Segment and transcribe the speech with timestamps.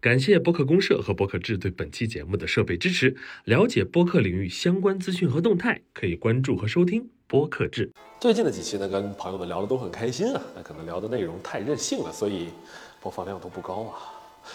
[0.00, 3.14] 感谢播客公社和播客志对本期节目的设备支持。
[3.44, 7.90] 了解播客领域相关资讯和动态，可以关注和收听播客志。
[8.18, 12.48] 最近的几期呢，跟朋友们聊的都很开心啊，那可能聊的内容太任性了，所以
[13.02, 13.92] 播放量都不高啊。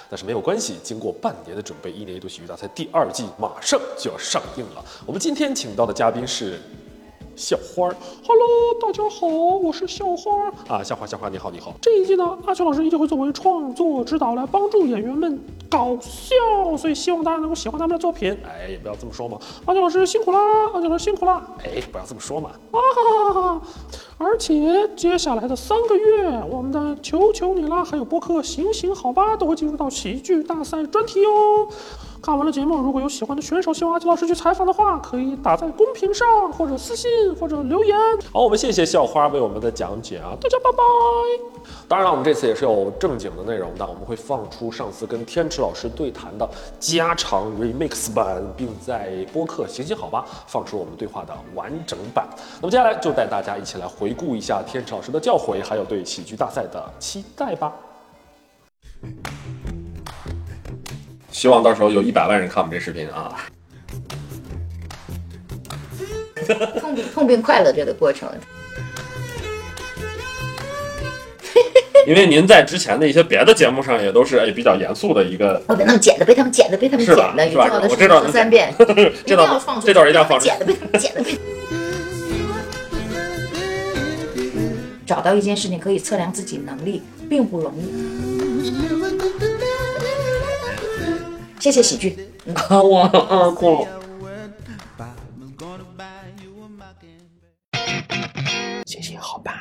[0.10, 4.84] 但是没有关系，经过半年的准备，一年一度喜剧大赛第二季马上就要上映了。
[5.06, 6.60] 我们今天请到的嘉宾是。
[7.36, 7.90] 校花
[8.26, 11.74] ，Hello，大家好，我是校花啊，校花，校花，你好，你好。
[11.82, 15.38] 这一季呢，阿秋老师依旧会作为创作指导来帮助演员们
[15.70, 18.38] 搞笑，所以希望大家能够喜欢他们的作品。
[18.46, 20.40] 哎，也不要这么说嘛，阿秋老师辛苦啦，
[20.74, 21.46] 阿秋老师辛苦啦。
[21.62, 22.52] 哎，不要这么说嘛。
[22.72, 23.62] 啊哈哈哈哈！
[24.18, 31.68] 而且接下来的三个月，我们的求求你啦，还有播客行行好吧，都会进入到喜剧大赛专题哦。
[32.26, 37.96] 看完了节目，如果有喜欢的选手，希望阿奇老师去采访的话，可以打在公屏上，或者私信，或者留言。
[38.34, 40.78] 好，我们谢谢校花为我们的讲解啊，大家拜拜。
[41.88, 52.28] 当然了，我们这次也是有正经的内容的，我们会放出上次跟天池老师对谈的加长 remix 版，并在播客行行好吧放出我们对话的完整版。
[52.60, 57.72] 那么接下来就带大家一起来回顾一下天池老师的教诲，还有对喜剧大赛的期待吧。
[61.36, 63.36] 希望到时候有一百万人看我们这视频啊！
[66.80, 68.30] 痛并痛并快乐着的过程。
[72.08, 75.62] 因为您在之前的一些别的节目上也都是哎比较严肃的一个。
[75.68, 77.82] 我被他们剪的，被他们剪的，被他们剪的，是吧？
[77.90, 78.74] 我这段三遍，
[79.26, 80.46] 这 段这段一定要放出。
[80.46, 81.38] 剪的，被他们剪的，被。
[85.06, 88.95] 找到一件事情可以测量自己能力，并不容易。
[91.66, 92.16] 谢谢喜剧，
[92.84, 93.88] 我啊哭。
[98.86, 99.56] 谢谢，好吧。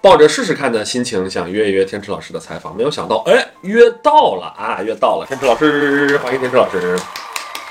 [0.00, 5.26] 抱着试试看的心情，想约一约天池老师的采访，没有想到，哎，约到了啊，约到了。
[5.26, 6.96] 天池老师，欢迎天池老师。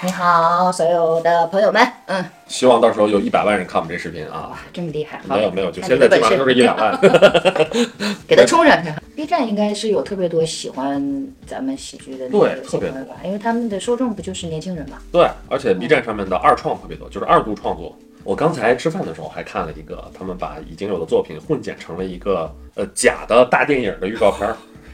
[0.01, 4.47] 你好，所有的朋友们，嗯，希望到时候有一百万人看我们这视频啊！
[4.53, 5.19] 哇，这么厉害！
[5.27, 6.97] 没有没有，就现在基本上都是一两万，
[8.25, 8.89] 给他冲上去。
[9.13, 14.99] B 站应该是有特别多喜欢咱们喜剧的对特别吧，因为他们的受众不就是年轻人嘛。
[15.11, 17.93] 对，而且 B 站上面的二创特别多，就是二度创作。
[18.23, 24.49] 我刚才吃饭的时候还看了一个，他们把已经有的作品混剪成了一个呃假的大电影的预告片，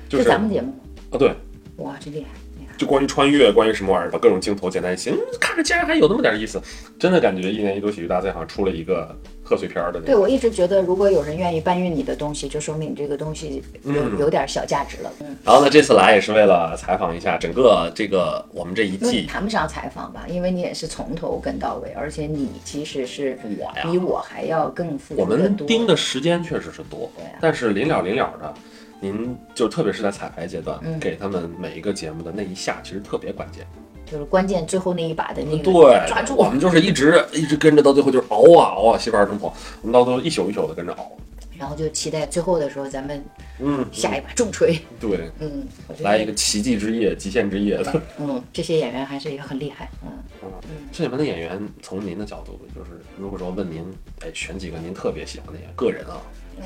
[0.10, 0.74] 就是咱们节目
[1.12, 1.32] 啊，对，
[1.78, 2.45] 哇，真厉害。
[2.78, 6.62] 就关于穿越，关于什么玩意儿，把各种镜头简单一起，看着竟然还有那么点意思，
[7.00, 10.02] 真的感觉一年一度喜剧大赛好像出了一个贺岁片的。
[10.02, 15.12] 对，我一直觉得，如果有人愿意搬运你的东西，就说明你这个东西有有点小价值了。
[15.22, 15.38] 嗯。
[15.44, 19.26] 然后呢，这次来也是为了采访一下整个这个我们这一季。
[19.26, 27.10] 谈不上采访吧，因为你也是从头跟到尾，而且你其实是我呀，比我还要更付出我们盯的时间确实是多，
[27.40, 28.54] 但是临了临了的。
[29.00, 33.66] 您就特别是在彩排阶段，给他们每一个节目的那一下，其实特别关键，
[34.06, 36.36] 就是关键最后那一把的那个对抓住。
[36.36, 41.12] 我们就是一直一直跟着到最后，就是熬啊熬啊，媳妇儿真跑，我们到最后一宿一宿的跟着熬。
[41.58, 43.24] 然后就期待最后的时候，咱们
[43.60, 44.78] 嗯下一把重锤。
[45.00, 45.66] 对，嗯，
[46.00, 48.02] 来一个奇迹之夜、极限之夜的。
[48.20, 49.90] 嗯，这些演员还是也很厉害。
[50.04, 50.12] 嗯
[50.44, 50.50] 嗯，
[50.92, 53.86] 这里面的演员，从您的角度，就是如果说问您，
[54.20, 56.20] 哎，选几个您特别喜欢的演员，个人啊。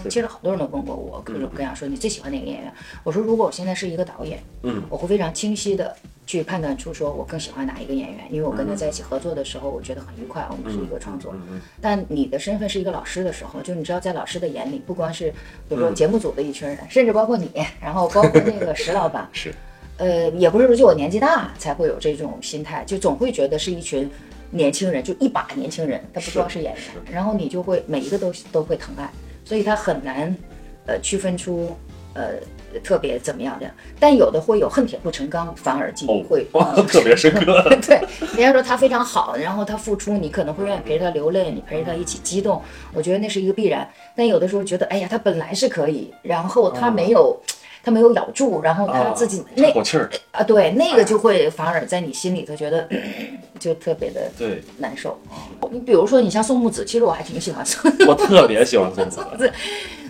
[0.09, 2.73] 其实好多人都问过我各种各样，说你最喜欢哪个演员？
[3.03, 5.95] 我说如果我现在是一个导演，嗯，我会非常清晰的
[6.25, 11.33] 去判断出说我更喜欢哪一个演员，因为我跟他在一起合作的时候，我觉得很愉快，我们是一个创作。
[11.81, 15.31] 但你的身份是一个老师的时候，就你知道在老师的眼里，不光是
[15.67, 17.49] 比如说节目组的一群人，甚至包括你，
[17.81, 19.53] 然后包括那个石老板， 是，
[19.97, 24.09] 呃，也不是说就我年纪大才会有这种心态，就总会觉得是一群
[24.51, 29.09] 年轻人，就一把年轻人，他不光是演员，然后你就会每一个都都会疼爱，
[29.49, 30.35] 所以他很难。
[30.85, 31.75] 呃，区分出，
[32.15, 32.31] 呃，
[32.83, 36.47] 特别怎么样的，但有的会有恨铁不成钢，反而记忆会
[36.89, 37.61] 特别深刻。
[37.85, 38.01] 对，
[38.35, 42.59] 人家说他非常好，然后他付出，你可能会愿意陪着他流泪，你陪着他一起激动，
[42.91, 43.87] 我觉得那是一个必然。
[44.15, 47.39] 但有的时候觉得，哎呀，他本来是可以，然后他没有，
[47.89, 52.87] 他没有咬住，然后他自己那口气儿啊，对，那个就会反而在你心里头觉得
[53.58, 55.17] 就特别的对难受。
[55.72, 59.52] 你比如说，你像宋木子，其实我还挺喜欢宋， 我特别喜欢宋木子。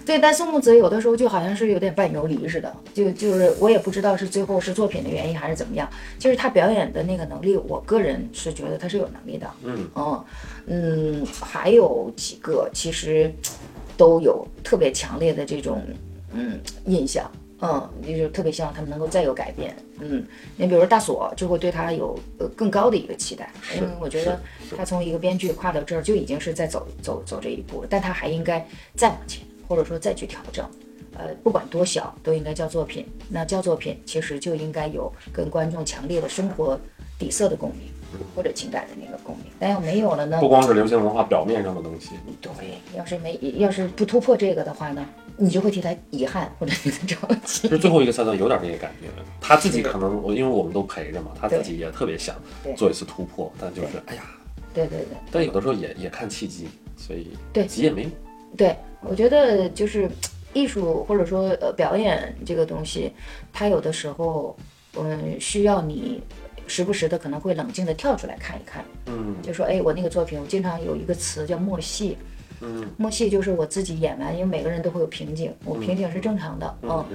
[0.06, 5.88] 对，但宋木子有的时候就好像是有点半游离似的，就就是我也不知道是最后是作品的原因还是怎么样。
[6.18, 9.48] 就是他表演的那个能力，我个人是觉得他是有能力的。
[9.63, 10.25] 嗯嗯
[10.68, 13.33] 嗯，还有几个其实
[13.95, 15.81] 都有特别强烈的这种
[16.33, 17.30] 嗯印象，
[17.61, 19.75] 嗯，就是特别希望他们能够再有改变。
[20.00, 20.25] 嗯，
[20.57, 24.39] 你比如说大锁就会对他有呃更高的一个期待，因为我觉得
[24.77, 28.65] 他从一个编剧跨到这儿就已经是在走走走这一步了，但他还应该
[28.95, 29.44] 再往前。
[29.69, 30.67] 或者说再去调整，
[31.15, 33.06] 呃，不管多小，都应该叫作品。
[33.29, 36.75] 那叫作品，其实就应该有跟观众强烈的生活
[37.19, 37.81] 底色的共鸣，
[38.35, 39.45] 或者情感的那个共鸣。
[39.59, 40.39] 但要没有了呢？
[40.39, 42.11] 不光是流行文化表面上的东西。
[42.41, 42.51] 对，
[42.97, 45.06] 要是没，要是不突破这个的话呢，
[45.38, 47.67] 你就会替他遗憾，或者替他着急。
[47.67, 49.07] 就最后一个赛段有点这个感觉，
[49.39, 52.35] 他自己可能，我因为我们都陪着嘛，他自己也特别想
[52.75, 54.23] 做一次突破，但就是哎呀，
[54.73, 55.17] 对对对。
[55.31, 56.67] 但有的时候也也看契机，
[56.97, 58.11] 所以对急也没用。
[58.57, 60.09] 对，我觉得就是。
[60.51, 63.13] 艺术或者说呃表演这个东西，
[63.53, 64.57] 它有的时候
[64.97, 66.19] 嗯需要你
[66.69, 72.16] 时不时的可能会冷静的跳出来看一看，嗯，就说哎我那个作品我经常有一个词叫默戏。
[72.61, 77.06] 嗯，默戏就是我自己演完，因为每个人都会有瓶颈，我瓶颈是正常的，嗯。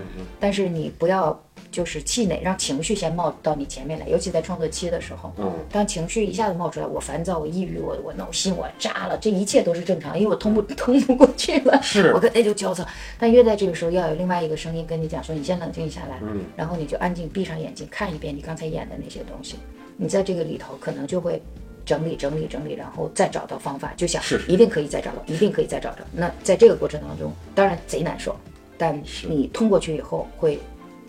[0.41, 1.39] 但是你不要
[1.71, 12.87] 就是气馁，让情绪先冒到你前面来，尤其在创作期的时候，嗯，当情绪一下子冒出来，我烦躁，我抑郁，我我闹心，我炸了，这一切都是正常，因为我通不 通不过去了，是我跟那就焦躁。
[13.19, 19.57] 但越在这个时候，要有另外一个声音跟你讲说，你先冷静下来，嗯，然后你就安静闭上眼睛看一遍你刚才演的那些东西，
[19.97, 21.43] 你在这个里头可能就会。
[21.85, 25.99] 整理整理整理，然后再找到方法，就想一定可以再找到，一定可以再找到。
[26.13, 28.35] 那在这个过程当中，当然贼难受，
[28.77, 30.59] 但你通过去以后会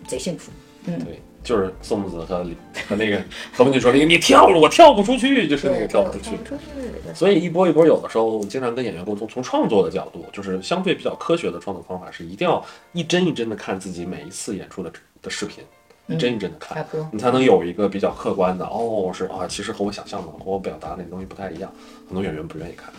[0.06, 0.52] 贼幸福。
[0.84, 2.46] 嗯，对，就是宋木子和
[2.88, 3.20] 和那个
[3.52, 6.30] 何文俊说那个你跳了，我跳不出去，就是那个跳不出去。
[7.14, 15.64] 所以一波一波，有的时候经常跟演员沟通，从创作的角度，就是相对比较科学的创作方法是一定要一帧一帧的看自己每一次演出的的视频。
[16.08, 21.72] 一帧一帧的看，你才能有一个比较客观的哦，是啊，其实和我想象的和我表达那东西不太一样。
[22.06, 22.92] 很多演员不愿意看，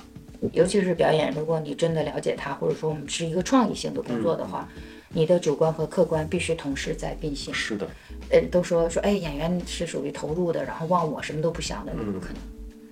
[0.51, 4.67] 尤其是表演，如果你真的了解他，或者说我们是一个创意性的工作的话，
[5.09, 7.53] 你的主观和客观必须同时在并行。
[7.53, 7.87] 是的，
[8.29, 12.35] 呃，都说说，哎，演员是属于投入的，然后忘我什么都不想的，那不可能。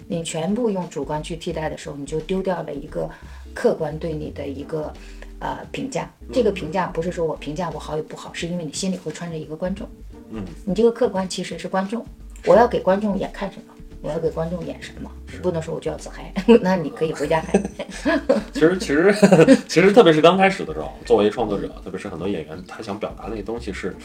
[0.07, 3.09] 你全部用主观去替代的时候，你就丢掉了一个
[3.53, 4.93] 客观对你的一个
[5.39, 6.09] 呃评价。
[6.31, 9.87] 这个评价不是说我评价我好与不好，是因为你心里会穿着一个观众。
[10.31, 12.05] 嗯，你这个客观其实是观众，
[12.45, 15.09] 我要给观众演看什么，我要给观众演什么，
[15.41, 17.61] 不能说我就要自嗨， 那你可以回家嗨。
[18.53, 19.15] 其实其实
[19.67, 23.95] 其实特别是刚开始的时候，作为创作者，特别是很多演员，他想表达那个东西是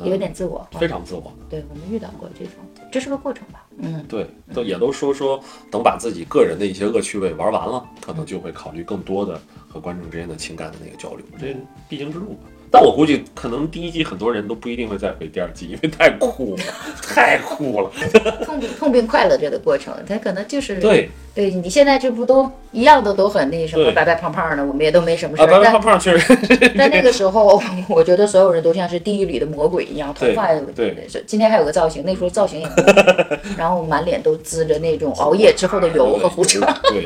[0.00, 1.32] 有点自我，非常自我。
[1.48, 2.54] 对我们遇到过这种，
[2.92, 3.66] 这是个过程吧？
[3.78, 5.40] 嗯，对，都也都说说，
[5.70, 11.56] 等把自己个人的一些恶趣味玩完了，可能就会考虑更多的和观众之间的情感的那个交流，这
[11.88, 12.40] 必经之路吧。
[12.70, 16.62] 但我估计，可能第一季很多人都不一定会再回第二季，因为太酷了，
[17.02, 17.90] 太酷了。
[18.44, 21.50] 痛并痛并快乐着的过程，他可能就是对对。
[21.50, 25.46] 你现在这不都一样的，都很那什么，白白胖胖的，我们也都没什么事。
[25.46, 26.36] 白白胖胖确实。
[26.76, 31.06] 但那个时候，我觉得所有人都像是地狱里的魔鬼一样，头发对。
[31.26, 32.68] 今天还有个造型，那时候造型也，
[33.56, 36.60] 然后满脸都滋着那种熬夜之后的油和胡茬。
[36.84, 37.04] 对，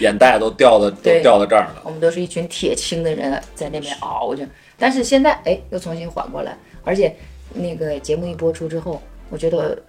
[0.00, 1.82] 眼袋都掉到都掉到这儿了。
[1.84, 4.44] 我们都是一群铁青的人，在那边熬着。
[4.78, 7.14] 但是现在哎，又重新缓过来，而且
[7.54, 9.80] 那个节目一播出之后，我觉得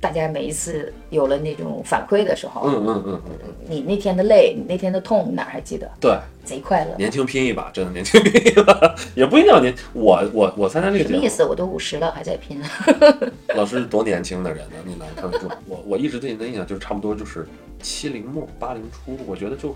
[0.00, 3.32] 大家每一次有了那种反馈的时候，嗯嗯嗯嗯，
[3.68, 5.88] 你那天的累，你那天的痛，哪还记得？
[6.00, 6.94] 对，贼快乐。
[6.96, 9.72] 年轻拼一把，真的年轻拼一把， 也不一定要年。
[9.92, 11.44] 我我我参加这个节目，什么意思？
[11.44, 12.60] 我都五十了，还在拼。
[13.54, 15.48] 老师多年轻的人呢，你来看出？
[15.66, 17.46] 我我一直对你的印象就是差不多就是
[17.80, 19.74] 七零末八零初，我觉得就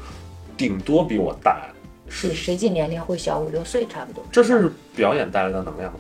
[0.56, 1.68] 顶多比我大。
[2.14, 4.22] 是实际年龄会小五六岁，差不多。
[4.30, 5.98] 这是表演带来的能量吗？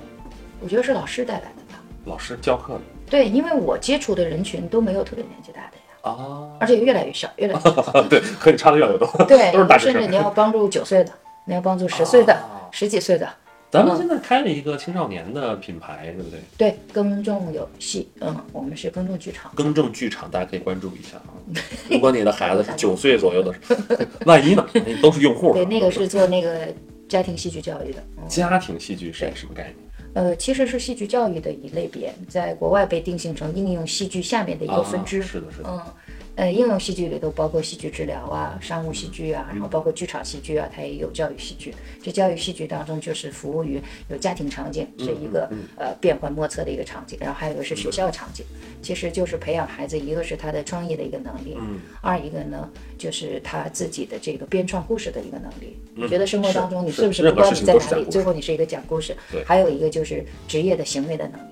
[0.60, 1.80] 我觉得是老师带来的吧。
[2.04, 2.80] 老师教课的。
[3.10, 5.82] 对，因为我接触的人群都没有特别年纪大的呀。
[6.02, 6.52] 啊。
[6.60, 8.02] 而且越来越小，越来越小。
[8.10, 9.08] 对，和你差的越来越多。
[9.26, 11.12] 对，都是大甚至你要帮助九岁的，
[11.46, 12.38] 你要帮助十岁的、
[12.70, 13.26] 十几岁的。
[13.72, 16.40] 咱们现在开了一个青少年的品牌，对不对？
[16.58, 19.50] 对，耕种游戏，嗯，我们是耕种剧场。
[19.54, 21.32] 耕种剧场，大家可以关注一下啊。
[21.88, 23.54] 如果你的孩子是九岁左右的，
[24.26, 24.62] 万一呢？
[25.00, 25.54] 都是用户。
[25.54, 26.68] 对，那个是做那个
[27.08, 28.04] 家庭戏剧教育的。
[28.28, 29.76] 家庭戏剧是什么概念？
[30.12, 35.22] 呃，其实是戏剧教育的一类别，在国外被定性成应用戏剧下面的一个分支。
[35.22, 35.70] 是的，是的。
[35.70, 35.80] 嗯。
[36.34, 41.74] 呃，应用戏剧里头包括戏剧治疗啊、商务戏剧啊，然后包括剧场戏剧啊，它也有教育戏剧。
[42.02, 48.46] 这教育戏剧当中就是服务于有家庭场景，是一个呃变幻莫测的一个场景，然后还有一个是学校场景，
[48.80, 51.56] 其实就是培养孩子，一个是他的创意的一个能力，
[52.00, 55.76] 二一个呢就是他自己的这个编创故事的一个能力。
[55.94, 59.14] 你觉得生活当中你是不是不管你在哪里，最后你是一个讲故事？
[59.44, 61.51] 还有一个就是职业的行为的能力。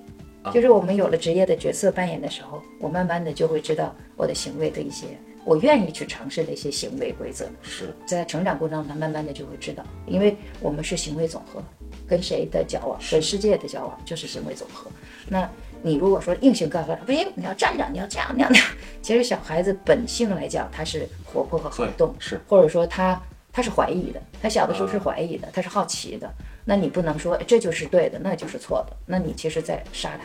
[0.53, 5.07] 就是我们有了职业的角色扮演的时候，我慢慢的就会知道我的行为的一些，
[5.45, 7.47] 我愿意去尝试的一些行为规则。
[7.63, 11.63] 是在成长过程中，他慢慢的就会知道，因为我们是行为总和，
[12.09, 14.91] 跟谁的交往，跟世界的交往就是行为总和。
[15.29, 15.49] 那
[15.83, 18.69] 你如果说硬性告诉他不行，你要站着，你要这样那样那样，
[19.03, 23.21] 其实小孩子本性来讲，他是活泼和好动，是，或者说他
[23.53, 26.33] 他是怀疑的，他小的时候是怀疑的，他是好奇的。
[26.71, 30.23] 那你不能说哎这就是对的，那就是错的，那你其实在杀他。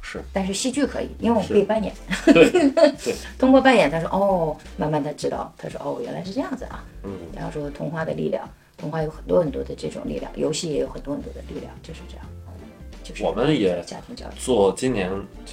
[0.00, 1.92] 是，但是戏剧可以，因为我们可以扮演。
[2.26, 6.84] 对对， 通过扮演，他说哦，慢慢他知道，他说哦，原来是这样子啊。
[7.02, 12.24] 嗯，然后说童话的力量，童话有很多很多的这种力量，游戏也有很多很多的力量，就是这样。
[13.02, 15.10] 就是我们也家庭教育，做今年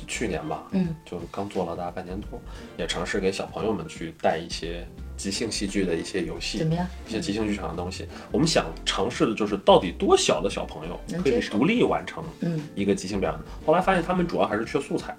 [0.08, 2.40] 去年吧，嗯，就刚做了大概半年多，
[2.78, 4.86] 也尝试给小朋友们去带一些
[5.26, 6.86] 即兴戏剧的一些游戏怎，么样？
[7.08, 8.08] 一些即兴剧场的东西。
[8.32, 13.40] 我们想尝试的就是到底多小的小朋友可以独立完成嗯一个即兴表演。
[13.66, 15.18] 后来发现他们主要还是缺素材，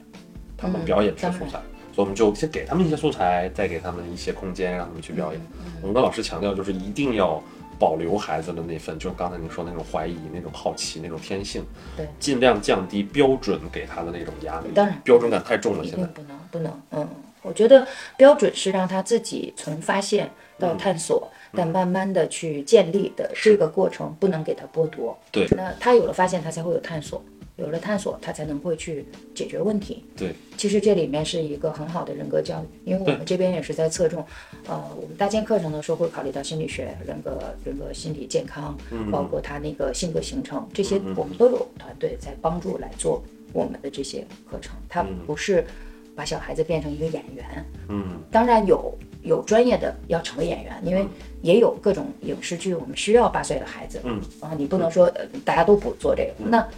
[0.57, 1.61] 他们嗯表演缺素材，
[1.93, 5.41] 所以我们就先给他们一些素材，再给他们一些空间，让他们去表演。
[5.59, 7.43] 嗯我们跟老师强调，就是一定要
[7.81, 11.65] 保留孩子的那份，就是刚才您说的那种怀疑、那种好奇、那种天性，
[11.97, 14.69] 对，尽量降低标准给他的那种压力。
[14.73, 16.07] 当然标准感太重了，现在。
[16.07, 17.09] 不能不能，嗯，
[17.47, 17.87] 我觉得
[18.17, 21.57] 标准是让他自己从发现到探索，嗯。
[21.59, 25.17] 但慢慢的去建立的这个过程，不能给他剥夺。
[25.31, 25.47] 对。
[25.57, 27.23] 那他有了发现，他才会有探索，
[27.57, 30.05] 有了探索，他才能会去解决问题。
[30.17, 34.23] 对，其实这里面是一个很好的人格教育，因为我们这边也是在侧重，
[34.67, 38.77] 呃，我们搭建课程的时候会考虑到心理学、人格、人格心理健康，
[39.11, 43.23] 包括他那个性格形成这些，我们都有团队在帮助来做
[43.55, 44.75] 我们的这些课程。
[44.89, 45.65] 它不是
[46.17, 51.07] 把小孩子变成一个演员，嗯，当然有有专业的要成为演员，因为
[51.43, 56.69] 也有各种影视剧，我们需要八岁的孩子，嗯，啊，你不能说呃大家都不做这个，那呃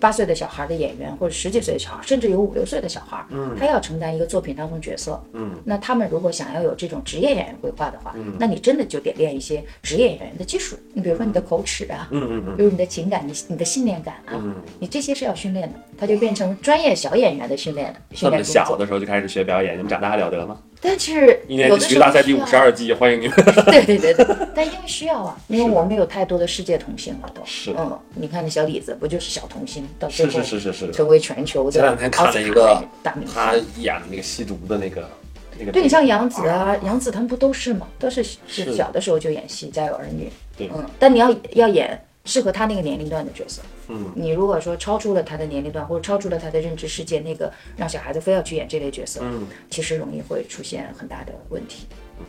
[0.00, 14.54] 八岁的小孩的演员或者十几岁的小孩，甚至有五六岁的小孩，嗯，他要承担一个作品当中角色，嗯，那他们如果想要有这种职业演员规划的话，嗯，那你真的就得练一些职业演员的技术，你比如说你的口齿啊，嗯嗯嗯比如你的情感，你你的信念感啊，嗯。
[14.78, 15.72] 你这些是要训练
[20.86, 23.36] 但是一年有的时候级体育大赛第五十二季，欢迎你们。
[23.64, 27.40] 对对对对，但因为需要啊，因为我们有太多的世界童星了都。
[27.46, 30.92] 是嗯，你看那小李子不就是小童星，到最后是是是是。
[30.92, 33.34] 成为全球的前两天看了一个大明星。
[33.34, 35.08] 他演那个吸毒的那个
[35.58, 35.72] 那个。
[35.72, 37.86] 对你像杨紫啊，杨紫他们不都是吗？
[37.98, 40.30] 都是是是小的时候就演戏，家有儿女。
[40.54, 43.62] 对嗯，但你要要演适合他那个年龄段的角色。
[43.88, 51.86] 嗯，你如果说超出了他的年龄段，或者超出了他的认知世界，那个让小孩子非要去演这类角色，嗯，其实容易会出现很大的问题。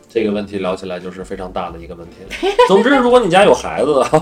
[0.07, 2.53] 这个问题聊起来就是非常大的一个问题了。
[2.67, 4.19] 总之，如果你家有孩子的话，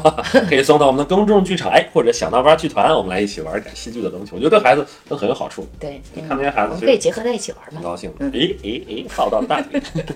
[0.49, 4.31] 可以送到我们的公众剧场，哎，或者想到玩剧团，我们来一起玩点戏剧的东西。
[4.33, 7.75] 我觉得对孩子都很有好处，对，你嗯看那些孩子可以结合在一起玩嘛。
[7.75, 9.63] 很高兴诶诶诶，浩到大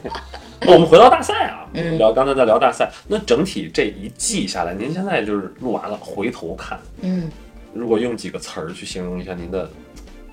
[0.65, 7.29] 我们回到大赛啊，嗯聊刚才在聊大赛，那整体这一季下来，您现在就是录完了，回头看，嗯。
[7.73, 9.69] 如果用几个词儿去形容一下您的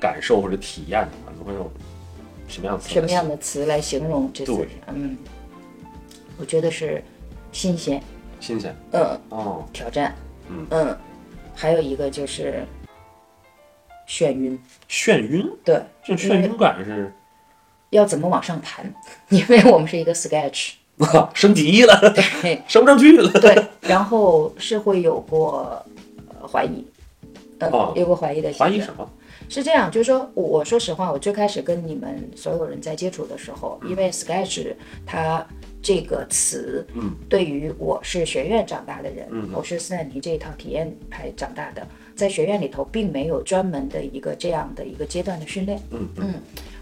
[0.00, 1.70] 感受或者体验的话，你会用
[2.54, 2.88] 什么样的词？
[2.94, 4.68] 什么样的词来形容这次？
[4.86, 5.16] 嗯，
[6.38, 7.02] 我觉得是
[7.50, 8.00] 新鲜，
[8.38, 8.74] 新鲜？
[8.92, 10.14] 嗯，哦，挑战，
[10.70, 10.96] 嗯。
[11.56, 12.64] 还有一个就是
[14.08, 14.58] 眩晕，
[14.88, 17.12] 眩晕，对，这眩晕感是？
[17.90, 18.92] 要怎么往上弹？
[19.30, 20.72] 因为我们是一个 sketch，
[21.34, 23.30] 升级了，嘿， 升不上去了。
[23.40, 25.84] 对，然后是会有过、
[26.40, 26.84] 呃、怀疑，
[27.58, 27.92] 嗯、哦。
[27.96, 29.08] 有过怀疑的怀疑什么？
[29.48, 34.74] 是这样，就是说，我我说实话，我最开始跟你们所有人在接触的时候，因为 sketch
[35.04, 35.46] 它
[35.82, 41.86] 这个词，嗯，对于我是学院长大的人，嗯我是斯坦尼这一套体验派长大的，
[42.16, 46.08] 在学院里头并没有专门的一个这样的一个阶段的训练，嗯。
[46.16, 46.34] 嗯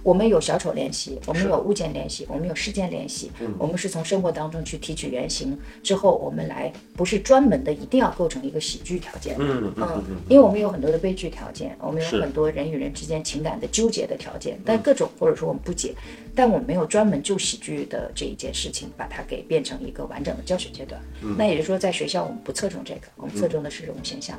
[0.02, 3.54] 我们有小丑练习，我们有物件练习，我们有事件练习，嗯。
[3.58, 15.94] 我们是从生活当中去提取原型，之后我们来不是专门的一定要构成一个喜剧条件，嗯嗯嗯嗯，因为我们有很多的悲剧条件，我们有很多人与人之间情感的纠结的条件，但各种或者说我们不解，
[16.34, 21.00] 但我们没有专门就喜剧的这一件事情把它给变成一个完整的教学阶段。
[21.38, 24.36] 那也就是说，在学校我们不侧重这个，我们侧重的是这种现象。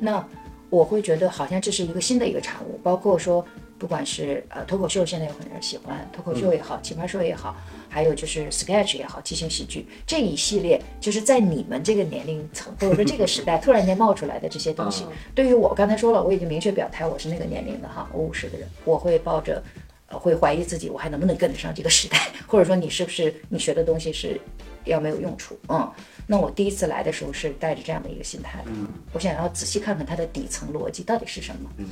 [0.00, 0.26] 那
[0.70, 3.44] 我会觉得好像这是一个新的一个产物，包括说
[3.82, 7.56] 不管是呃脱口秀，现在有很多人喜欢脱口秀也好，奇葩说也好，
[7.88, 19.60] 还有就是 sketch 也好，即兴喜剧这一系列，就是在你们这个年龄层或者说这个时代突然间冒出来的这些东西，对于我刚才说了，我已经明确表态我是那个年龄的哈，我五十的人，我会抱着。
[20.06, 24.38] 呃会怀疑自己，我还能不能跟得上这个时代，或者说你是不是你学的东西是
[24.84, 25.58] 要没有用处？
[25.70, 25.90] 嗯，
[26.26, 31.70] 那我第一次来的时候是带着这样的一个心态，嗯，我想要仔细看看它的底层逻辑到底是什么。
[31.78, 31.86] 嗯，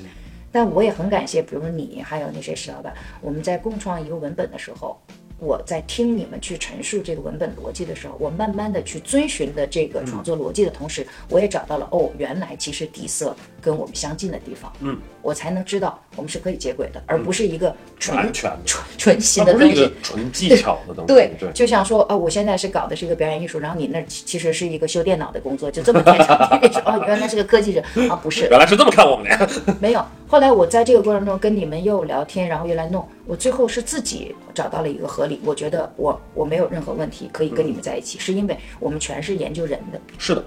[0.53, 5.01] 但我也很感谢，比如说你还有那些石老板，我们在共创一个文本的时候，
[5.39, 18.53] 我在听你们去陈述这个文本逻辑的时候，我慢慢的去遵循的这个创作逻辑的同时，我也找到了哦，原来其实底色跟我们相近的地方，嗯，我才能知道我们是可以接轨的，而不是一个纯纯
[18.97, 19.93] 纯新的东西。
[20.03, 21.31] 纯技巧的东西， 对。
[21.39, 26.81] 对，就像说，啊，我现在是搞的是一个表演艺术，然后你那儿其其实是一个修电脑的工作，就这么天长地久。
[26.85, 27.85] 哦，原来是个科技人。
[28.11, 29.29] 啊， 不是，原来是这么看我们。
[29.29, 29.49] 的，
[29.81, 30.05] 没有。
[30.27, 40.45] 后来我在这个过程中跟你们又聊天，然后又来弄，我最后是自己找到了一个合理，我觉得我我没有任何问题可以跟你们在一起，是因为我们全是研究人的，是的，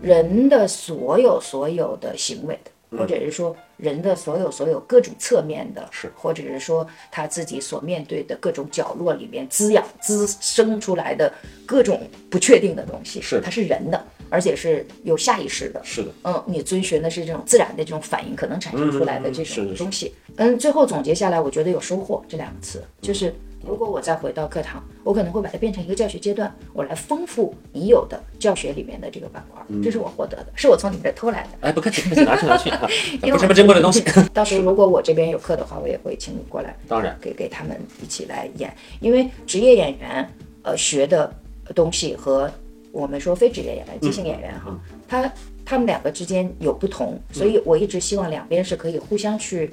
[0.00, 2.70] 人的所有所有的行为的。
[2.96, 6.10] 或者是说人的所有所有各种侧面的，是。
[6.16, 11.32] 或者是说他自己所面对的各种角落里面滋养滋生出来的
[11.66, 20.14] 各种不确定的东西，是它是人的，而且是有下意识的，是的，嗯，你遵循的是这种自然的这种反应可能产生出来的这种东西。
[20.36, 23.34] 嗯，最后总结下来，我觉得有收获这两个词，就是
[23.66, 31.48] 如果我再回到课堂，我可能会把它变成一个教学阶段，我来丰富已有的教学里面的这个板块，嗯这是我获得的，是我从你这儿偷来的。
[31.68, 32.88] 哎，不客气，不客气，拿去拿去啊，
[33.22, 34.02] 因为不是什么珍贵的东西，
[34.32, 40.28] 到时候如果我这边有课的话，我也会请你过来， 当然给给他们一起来演，因为职业演员
[40.62, 41.32] 呃学的
[41.74, 42.50] 东西和
[42.92, 44.78] 我们说非职业演员、即兴演员哈，
[45.08, 45.32] 他
[45.64, 49.72] 他们两个之间有不同，所以我一直希望两边是可以互相去。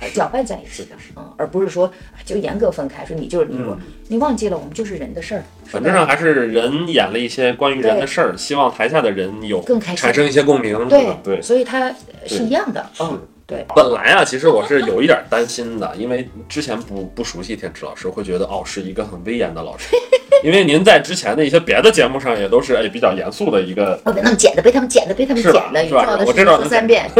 [0.00, 3.78] 呃搅拌在一起的，嗯，而不是说啊就严格分开，说你就是你我，
[4.08, 5.42] 你忘记了我们就是人的事儿。
[5.72, 9.96] 本质上还是人演了一些关于人的事儿，希望台下的人有更开心。
[9.96, 11.18] 产生一些共鸣，对吧？
[11.22, 11.40] 对。
[11.40, 11.94] 所以它
[12.26, 13.64] 是一样的，嗯，对。
[13.74, 19.88] 本来啊，其实我是有一点担心的，因为之前不不熟悉天池老师，会觉得哦是一个很威严的老师，
[20.44, 26.18] 因为您在之前的一些别的节目上也都是哎比较严肃的一个，我被他们剪的，被他们剪的，被他们剪的，是吧？
[26.24, 27.10] 我这段说三遍，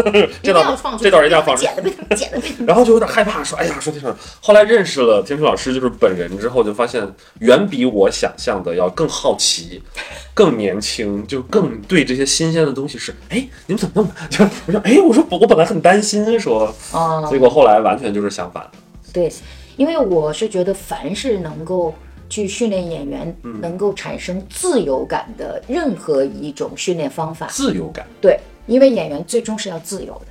[0.43, 7.07] 这段这段一定要放出来剪的，被他们剪的，被 然后就有点害怕，说哎呀说天池老师，后来认识了天成老师就是本人之后，就发现
[7.41, 9.83] 远比我想象的要更好奇，
[10.33, 13.37] 更年轻，就更对这些新鲜的东西是哎
[13.67, 14.15] 你们怎么弄的？
[14.31, 18.71] 就我说哎我说我本来很担心说，啊，结果后来完全就是相反的，
[19.13, 19.33] 对，
[19.77, 21.95] 因为我是觉得，凡是能够
[22.31, 28.07] 去训练演员，嗯能够产生自由感的任何一种训练方法，自由感。
[28.23, 30.27] 对，因为演员最终是要自由的，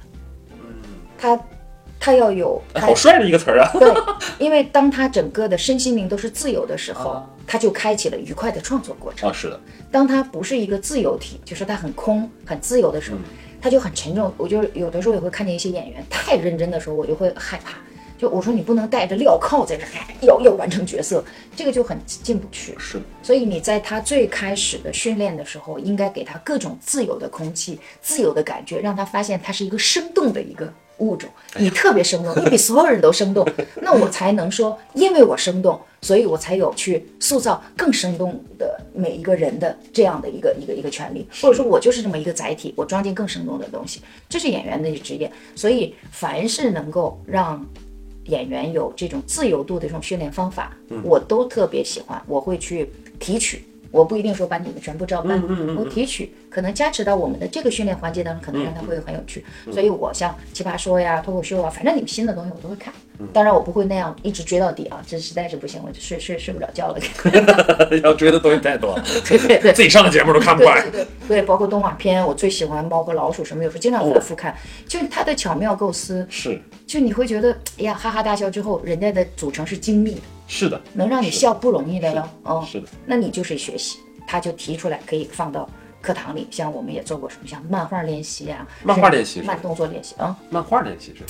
[0.53, 0.67] 嗯
[1.17, 1.39] 他
[1.99, 3.69] 他要有哎，好帅的一个词儿啊！
[3.73, 3.93] 对，
[4.39, 9.29] 因为当他整个的身心灵都是自由的时候啊，他就开启了愉快的创作过程。
[9.29, 9.59] 啊，是的，
[9.91, 13.17] 当他不是一个自由体，就是他很空、很自由的时候，
[13.59, 14.33] 他就很沉重。
[14.37, 17.77] 我就有的时候也会看见一些演员太认真的时候，我就会害怕。
[18.19, 21.23] 就我说你不能带着镣铐在这儿，哎要要完成角色，
[21.55, 22.75] 这个就很进不去。
[22.77, 31.29] 是，所以你在他最开始的训练的时候，应该给他各种自由的空气、自由的感觉，让他发现他是一个生动的一个物种。
[31.55, 33.47] 你特别生动，你比所有人都生动，
[33.81, 45.31] 那我才能说，因为我生动，所以我才有去塑造更生动的每一个人的这样的一个一个一个权利，或者说我就是这么一个载体，我装进更生动的东西，这是演员的职业。
[45.55, 47.65] 所以凡是能够让
[48.25, 53.63] 演员有这种自由度的这种训练方法，我都特别喜欢，我会去提取。
[53.91, 55.41] 我不一定说把你们全部照搬，
[55.77, 59.43] 我提取可能加持到我们的这个训练环节当中，可能让它会很有趣。
[59.71, 62.93] 所以我像奇葩说呀、脱口秀啊，反正你们新的东西我都会看。
[63.33, 66.99] 当然我不会那样一直追到底啊，这实在是不行，我就睡睡睡不了觉了。
[68.01, 69.73] 要追的东西太多了，对对对。
[69.73, 71.03] 自己上的节目都看不惯对对。
[71.27, 74.55] 对对，包括动画片，我最喜欢《猫和老鼠》什么，有时候经常反复看，
[74.87, 82.27] 就是它的巧妙构思，是就你会觉得，哎呀，哈哈大笑之后，人家的组成是精密的，是的，能让你笑不容易的哟。
[82.43, 85.69] 嗯，是的，那你就是学习，他就提出来可以放到
[86.01, 91.23] 课堂里，像我们也做过什么，像漫画练习啊，漫画练习慢动作练习啊，漫画练习是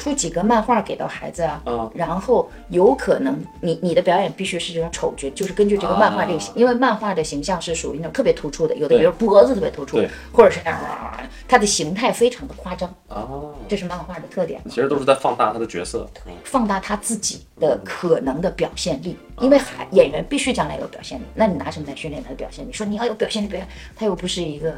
[0.00, 9.98] 出几个漫画给到孩子啊，嗯然后有可能你你的表演必须是这种丑角，就是根据这个漫画这个形，因为漫画的形象是属于那种特别突出的，有的比如脖子特别突出，
[10.32, 13.28] 或者是那样啊，它的形态非常的夸张，啊，
[13.68, 14.60] 这是漫画的特点。
[14.70, 16.08] 其实都是在放大他的角色。
[16.26, 22.72] 嗯放大他自己的可能的表现力，因为还演员必须将来有表现力，那你拿什么来训练他的表现力？
[22.72, 24.72] 说你要有表现力，表现，他又不是一个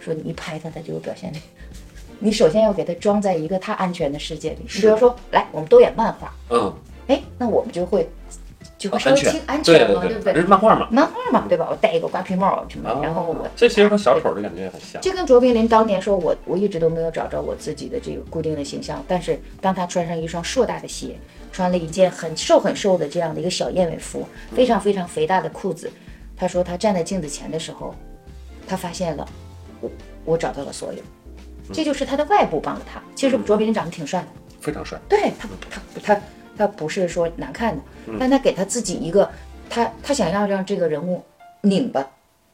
[0.00, 1.38] 说你一拍他他就有表现力，
[2.22, 4.58] 你首先要给他装在一个他安全的世界里。
[4.60, 6.72] 你比如说，来，我们都演漫画，嗯，
[7.08, 8.08] 哎，那我们就会
[8.78, 10.40] 就会稍微安全轻，安全嘛，对不对这？
[10.40, 10.88] 是漫画嘛。
[10.90, 11.66] 漫画嘛，对吧？
[11.70, 15.02] 我戴一个瓜皮帽什么然后我这其实和小丑的感觉也很像。
[15.02, 21.16] 就跟卓别林当年说我，我一直都没有找着我自己的这个固定的形象，但是当他穿上一双硕大的鞋，
[21.52, 25.90] 穿了一件很瘦很瘦的这样的一个小燕尾服，非常非常肥大的裤子，
[26.36, 27.94] 他说他站在镜子前的时候，
[28.66, 29.28] 他发现了
[29.80, 29.90] 我
[30.24, 31.00] 我找到了所有，
[31.70, 33.02] 这就是他的外部帮了他。
[33.14, 34.28] 其实卓别林长得挺帅的，
[34.60, 34.98] 非常帅。
[35.08, 36.20] 对他他他
[36.56, 37.82] 他不是说难看的，
[38.18, 39.30] 但他给他自己一个，
[39.68, 41.22] 他他想要让这个人物
[41.62, 42.06] 拧巴，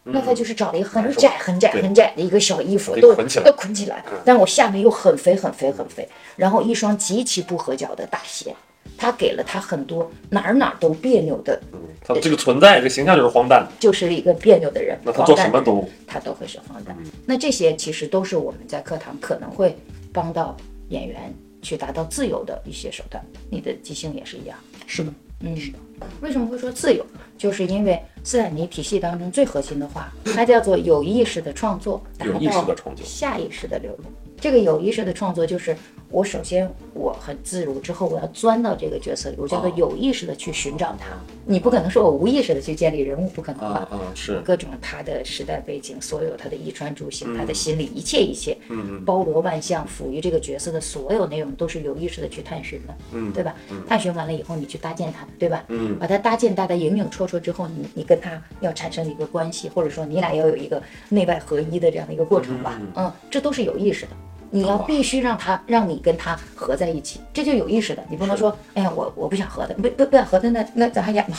[0.04, 8.54] 那他就是找了一个很窄、很窄、很窄的一个小衣服，都都捆起来，但我下面又很肥、很肥、很肥，然后一双极其不合脚的大鞋。
[8.98, 14.98] 他给了他很多哪儿哪儿都别扭的，嗯，他这个存在，这个形象就是荒诞，就是一个别扭的人。
[15.04, 16.96] 那他做什么都，他都会是荒诞。
[17.24, 19.76] 那这些其实都是我们在课堂可能会
[20.12, 20.56] 帮到
[20.88, 21.32] 演员
[21.62, 23.24] 去达到自由的一些手段。
[23.48, 24.58] 你的即兴也是一样。
[24.86, 25.78] 是的，嗯，是的。
[26.20, 27.04] 为什么会说自由？
[27.36, 34.04] 就是因为斯坦尼体系当中最核心的话，它叫做有意识的创作，有意识的创作，下意识的流露。
[34.40, 35.76] 这个有意识的创作就是。
[36.10, 41.08] 我首先我很自如，之后我要钻到这个角色里，我叫做有意识的去寻找它。
[41.44, 43.86] 你不可能说我无意识的去建立人物，不可能吧？
[43.92, 53.54] 嗯，是各种他的时代背景，所有他的衣穿住行，他的心理一切一切，嗯包罗万象，赋予这个角色的所有内容都是有意识的去探寻的，嗯，对吧？
[53.86, 55.62] 探寻完了以后，你去搭建它，对吧？
[55.68, 62.80] 嗯，把它搭建搭的影影绰绰之后，你你跟他要产生一个关系，或者说你俩要有一个内外合一的这样的一个过程吧？
[62.96, 64.12] 嗯，这都是有意识的。
[64.50, 68.02] 你要必须让他让你跟他合在一起，这就有意识的。
[68.08, 71.36] 你不能说，哎呀，我我不想合的，不不不想合的，那那咱还演吗？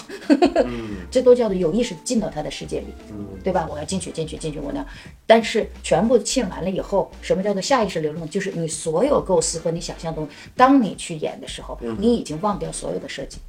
[1.09, 2.85] 这都叫做有意识进到他的世界里，
[3.43, 3.67] 对吧？
[3.67, 4.85] 我要进去进去进去，我那。
[5.25, 8.29] 但是全部欠完了以后，什么叫做下意识流动？
[8.29, 13.39] 就是你所有构思和你想象中，当你去演的时候，你已经忘掉所有的设计，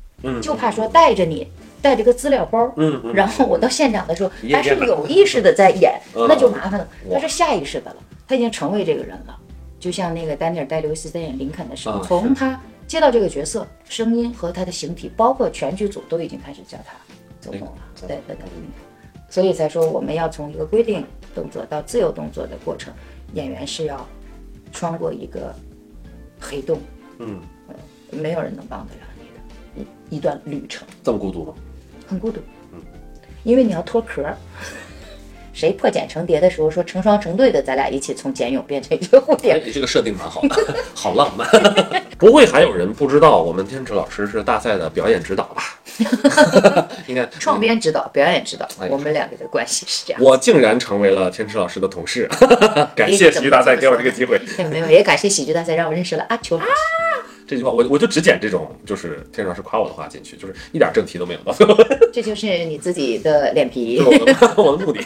[0.41, 1.47] 就怕说带着你
[1.83, 7.97] 带着个资料包，嗯然后我到现场的时候，他是有意识的在演， 那就麻烦了，他是下意识的了，
[8.29, 9.37] 他已经成为这个人了。
[9.79, 16.93] 就像那个丹尼尔戴刘斯在演林肯的时候，从他接到这个角色，声音和他的形体，包括全剧组都已经开始叫他
[17.41, 17.73] 走动了，
[18.07, 18.45] 对对对，
[19.31, 22.93] 所以才说我们要从一个规定动作到自由动作的过程，
[23.33, 24.07] 演员是要
[24.71, 25.55] 穿过一个
[26.39, 26.79] 黑洞，
[27.21, 27.41] 嗯，
[28.11, 29.07] 没有人能帮得了
[30.11, 30.87] 一一段旅程。
[31.03, 31.55] 这么孤独吗？
[32.07, 32.41] 很孤独，
[32.73, 32.81] 嗯，
[33.45, 34.23] 因为你要脱壳。
[35.53, 39.61] 谁破茧成蝶的时候说成双成对的，咱俩一起从茧蛹变成一个蝴蝶。
[39.63, 40.57] 你这个设定蛮好的，
[40.95, 41.47] 好浪漫。
[42.17, 45.63] 不会还有人不知道我们天池老师是大赛的表演指导吧？
[47.09, 50.23] 应该创编指导、表演指导，我们两个的关系是这样。
[50.23, 52.31] 我竟然成为了天池老师的同事，
[52.95, 54.41] 感谢喜剧大赛给我这个机会。
[54.71, 56.59] 没有，也感谢喜剧大赛让我认识了阿秋。
[57.51, 61.41] 这句话我我就只剪这种，就是天老师夸我的话进去，就是一点正题都没有。
[62.15, 63.99] 这就是你自己的脸皮，
[64.57, 65.01] 我的目的。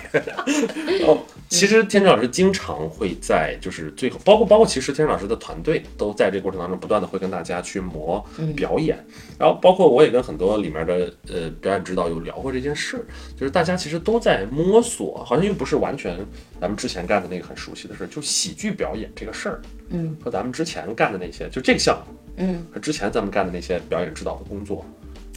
[1.06, 8.22] 哦，其实天老师经常会在就是最后，包括包括其实天老师的团队都在这个过程当中不断的会跟大家去磨
[8.54, 9.02] 表演，
[9.38, 13.02] 然后包括我也跟很多里面的呃表演指导有聊过这件事，
[13.40, 16.14] 就是大家其实都在摸索，好像又不是完全
[16.60, 22.14] 咱们之前干的那个很熟悉的事，就喜剧表演这个事儿，嗯，和咱们之前干的那些就这个项目。
[22.36, 24.84] 嗯，和之前咱们干的那些表演指导的工作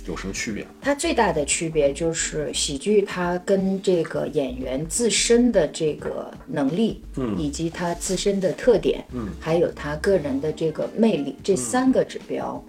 [0.08, 0.66] 有什么区别？
[0.82, 12.64] 它最大的区别就是喜剧，它跟这个演员自身的这个能力，嗯，以及他自身的特点，嗯，还有他个人的这个魅力，这三个指标，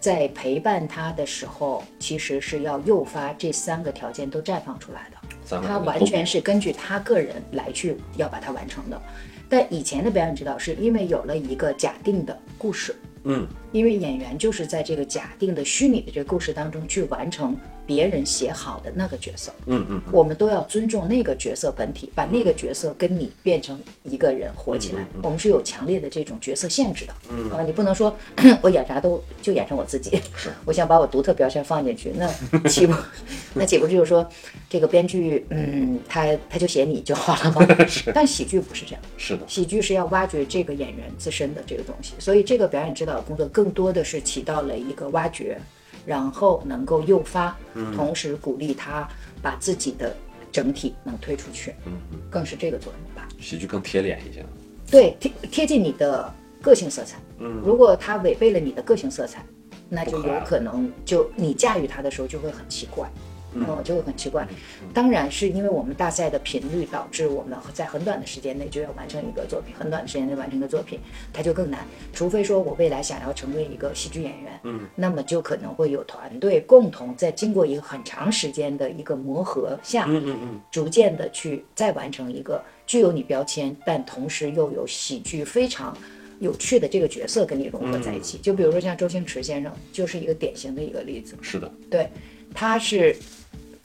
[0.00, 5.60] 在陪伴他的时候，其实是要诱发这三个条件都绽放出来的。
[5.62, 9.00] 他完全是根据他个人来去要把它完成的。
[9.48, 12.94] 但以前的表演指导是因为有了一个假定的故事。
[13.24, 17.56] 嗯，因为演员就是在这个假定的虚拟的这个故事当中去完成。
[17.90, 25.04] 别人写好的那个角色，嗯嗯，我们都要尊重那个角色本体，把那个角色跟你变成一个人活起来。
[25.24, 27.50] 我们是有强烈的这种角色限制的，嗯。
[27.50, 28.16] 啊，你不能说
[28.62, 30.22] 我演啥都就演成我自己，
[30.64, 32.94] 我想把我独特标签放进去，那岂不
[33.54, 34.24] 那岂不就是说
[34.68, 37.66] 这个编剧，嗯，他他就写你就好了吗？
[37.88, 45.58] 是，但喜剧不是这样，是的，喜剧是要挖掘这个演员自身的这个东西，所以这个表演指导工作更多的是起到了一个挖掘。
[46.06, 47.56] 然后能够诱发，
[47.94, 49.08] 同时鼓励他
[49.42, 50.14] 把自己的
[50.50, 53.28] 整体能推出去，嗯嗯，更是这个作用吧。
[53.40, 54.44] 喜剧更贴脸一些，
[54.90, 57.18] 对，贴贴近你的个性色彩。
[57.38, 59.44] 嗯，如果他违背了你的个性色彩，
[59.88, 63.10] 那就有可能就你驾驭他的时候就会很奇怪。
[63.54, 64.46] 嗯，就会很奇怪。
[64.94, 71.00] 当然是因为我们大赛的频率导致我们在很短的时间内就要完成一个作品，很短的时间内完成一个作品，
[71.32, 71.84] 它就更难。
[72.12, 85.96] 除非说我未来想要成为一个喜剧演员，嗯，那么就可能会有团队共同在经过一个很长时间的一个磨合下，嗯嗯嗯，逐渐的去再完成一个具有你标签，但同时又有喜剧非常
[86.38, 88.38] 有趣的这个角色跟你融合在一起。
[88.38, 91.36] 就比如说像周星驰先生，就是一个典型的一个例子。
[91.42, 92.08] 是的，对，
[92.54, 93.16] 他是。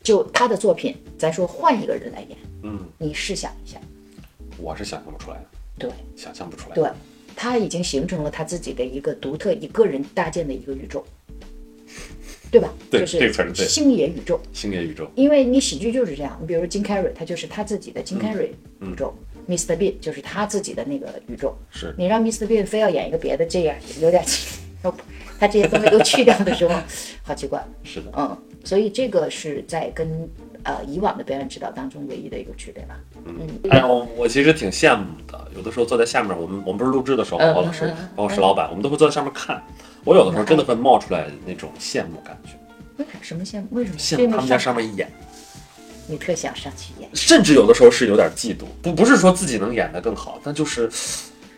[0.05, 3.79] 就他的作品，咱说换一个人来演，嗯，你试想一下，
[4.59, 5.45] 我是想象不出来的，
[5.79, 6.87] 对，想象不出来，对，
[7.35, 11.03] 他已经形成了他自己的一个独特一个人搭建的一个宇宙，
[12.51, 12.71] 对吧？
[12.91, 13.65] 对就是这个词儿对。
[13.65, 14.39] 星野宇宙。
[14.53, 18.91] 星野宇宙，因为你喜剧就是这样，你比如说金凯瑞，他就是他自己的金凯瑞嗯。
[18.91, 19.11] 宇宙、
[19.47, 21.57] m r Bean 就是他自己的那个宇宙。
[21.71, 21.95] 是。
[21.97, 22.45] 你让 Mr.
[22.45, 24.59] Bean 非要演一个别的，这样有点奇，
[25.39, 26.75] 他这些东西都去掉的时候，
[27.23, 27.65] 好奇怪。
[27.83, 30.29] 是的，嗯，所以这个是在跟
[30.63, 32.99] 呃以往的表演指导当中唯一的一个区别吧。
[33.25, 35.47] 嗯，哎呀，我我其实挺羡慕的。
[35.55, 39.63] 有的时候坐在下面，我们我们不是录制的时候，嗯包老师包括石老板，我们都会坐在上面看。
[40.03, 42.51] 我有的时候真的会冒出来那种羡慕感觉，
[42.97, 43.67] 为什么羡慕？
[43.71, 43.97] 为什么？
[43.97, 45.11] 羡慕他们家上面面演，
[46.07, 48.65] 你特想上去演，甚至有的时候是有点嫉妒。
[48.81, 50.89] 不不是说自己能演得更好，但就是。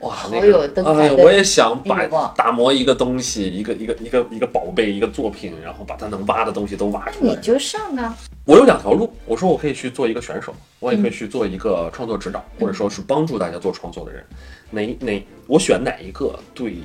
[0.02, 2.06] 哇，那好有个，哎，我也想把
[2.36, 7.42] 打磨一个东西，一个一个一个一个宝贝，一个作品，然后把它能挖的东西都挖出来你。
[7.42, 8.16] 就上啊。
[8.46, 14.24] 我有两条路，我说我可以去做一个选手，我也可以去做一个创作指导，或者说是帮助大家做创作的人。
[14.70, 16.78] 哪哪我选哪一个对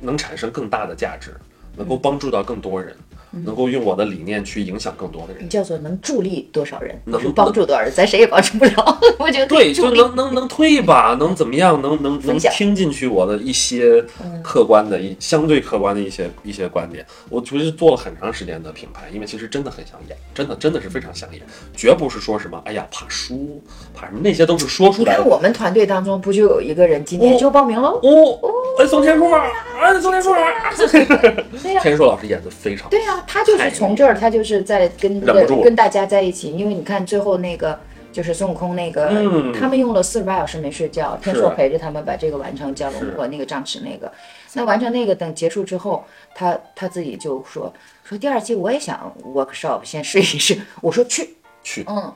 [0.00, 1.34] 能产生更大的价值，
[1.76, 2.96] 能够帮助到更多人，
[3.30, 5.48] 能够用我的理念去影响更多的人你。
[5.48, 8.98] 叫做能助力多少人，能帮助多少人，咱谁也帮助不了。
[9.18, 11.80] 我觉得对，就能能能推一把，能怎么样？
[11.82, 14.04] 能能能听进去我的一些
[14.42, 17.04] 客观的、一相对客观的一些一些观点。
[17.28, 21.42] 我其实做了很长时间的品牌，因为其实真的很想演，真的真的是非常想演，
[21.76, 23.62] 绝不是说什么哎呀怕输，
[23.94, 25.18] 怕什么，那些都是说出来的。
[25.18, 27.88] 你看我们团队当中不就有一个人今天就报名了？
[27.88, 28.40] 哦，
[28.78, 30.34] 哎，宋天硕，哎，宋天硕，
[31.82, 32.90] 天硕老师演的非常好。
[32.90, 35.20] 对呀、他就是从这儿，他就是在跟
[35.62, 37.78] 跟大家在一起，因为你看最后那个
[38.12, 39.52] 就是孙悟空那个，嗯。
[39.52, 44.10] 他们用了四十八小时没睡觉，天是硕陪着他们把这个完成，降龙和那个张弛那个，
[44.54, 46.04] 那完成那个等结束之后，
[46.34, 47.72] 他他自己就说
[48.04, 51.84] 说第二季我也想 workshop 先试一试，我说去，去。
[51.88, 52.12] 嗯，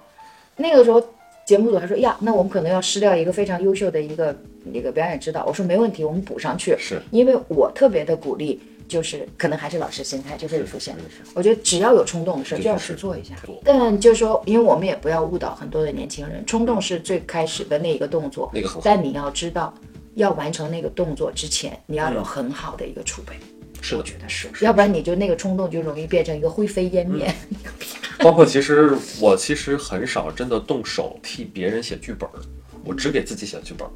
[0.56, 1.02] 那个时候。
[1.44, 4.34] 节目组还说呀，那我们可能要失掉一个非常优秀的一个
[4.72, 5.44] 一个表演指导。
[5.44, 6.76] 我说没问题，我们补上去。
[6.78, 7.02] 是。
[7.10, 8.62] 因为我特别的鼓励，
[8.92, 10.94] 就是可能还是老师心态就会出现。
[11.32, 13.34] 我觉得只要有冲动的事儿就要去做一下。
[13.64, 19.72] 但就是说，因为我们也不要误导很多的年轻人，冲动是最开始的那一个动作，那个很好但你要知道，
[20.16, 23.32] 要完成那个动作之前，你要有很好的一个储备。
[23.80, 27.34] 是我觉得是，要不然你就那个冲动就容易变成一个灰飞烟灭。
[28.20, 32.28] 包括其实我其实很少真的动手替别人写剧本，
[32.84, 33.90] 我只给自己写剧本儿。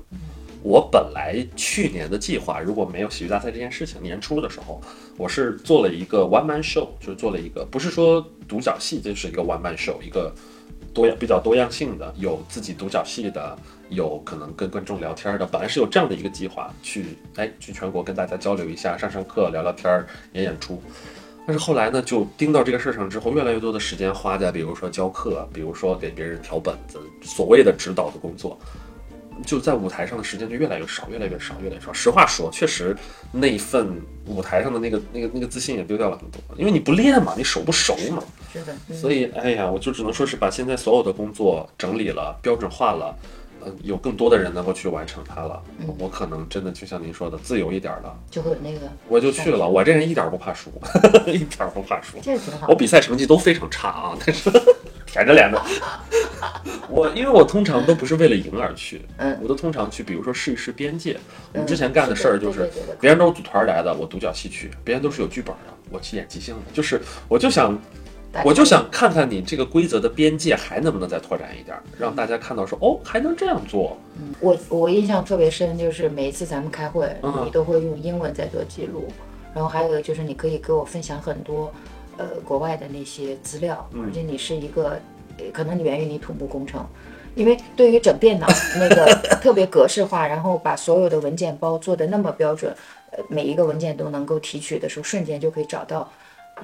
[0.67, 4.81] 我本来去年的计划，如果没有喜剧大赛这件事情，年初的时候，
[5.17, 10.35] 我是做了一个 one man show，就是做了一个不是说独角戏，就是一个 one man show，一个
[10.93, 13.57] 多样比较多样性的，有自己独角戏的，
[13.91, 15.47] 有可能跟观众聊天的。
[15.47, 20.83] 本来是有这样的一个计划，去哎去全国跟大家交流一下，上上课，聊聊天，演演出。
[21.47, 28.59] 但是后来呢，就盯到这个事儿上之后，越来越多的时间花在，比如说教课，比如说给别人调本子，所谓的指导的工作，
[29.45, 31.93] 就在舞台上的时间就越来越少，越来越少，越来越少。
[31.93, 32.97] 实话说，确实
[33.33, 38.23] 那一份舞台上的那个那个那个自信也丢掉了很多，因为你不练嘛，你手不熟嘛。
[38.53, 43.15] 是的，嗯所以，哎呀，我就只能说是把现在所有的工作整理了、标准化了，
[43.61, 45.63] 呃，有更多的人能够去完成它了。
[45.99, 49.69] 我可能真的就像您说的，自由一点儿了，就会有那个，我就去了。
[49.69, 50.71] 我这人一点儿不怕输，
[51.27, 52.19] 一点儿不怕输。
[52.23, 52.75] 这挺好我。
[52.75, 54.51] 比赛成绩都非常差啊，但是
[55.07, 55.61] 舔着脸的。
[56.89, 61.17] 我因为我通常都不是为了赢而去，嗯我都通常去，比如说试一试边界。
[61.53, 66.61] 我们之前干的事儿就是别人都是组团来的，我独角戏去；别人都是有剧本的，我去演即兴的。
[66.73, 67.77] 就是我就想，
[68.45, 73.97] 我就想看看你这个规则的边界还能不能再拓展一点儿，让大家看到说哦，还能这样做。
[74.19, 79.09] 嗯我我印象特别深，就是每一次咱们开会，嗯你都会用英文在做记录，
[79.55, 81.73] 然后还有就是你可以给我分享很多，
[82.17, 84.05] 呃，国外的那些资料，嗯。
[84.07, 85.01] 而且你是一个，
[85.39, 86.87] 呃可能源于你土木工程，
[87.35, 88.47] 因为对于整电脑
[88.79, 89.07] 那个
[89.43, 92.75] 特别格式化，然后把所有的文件包做的那么标准，
[93.13, 96.11] 呃，每一个文件都能够提取的时候，瞬间就可以找到，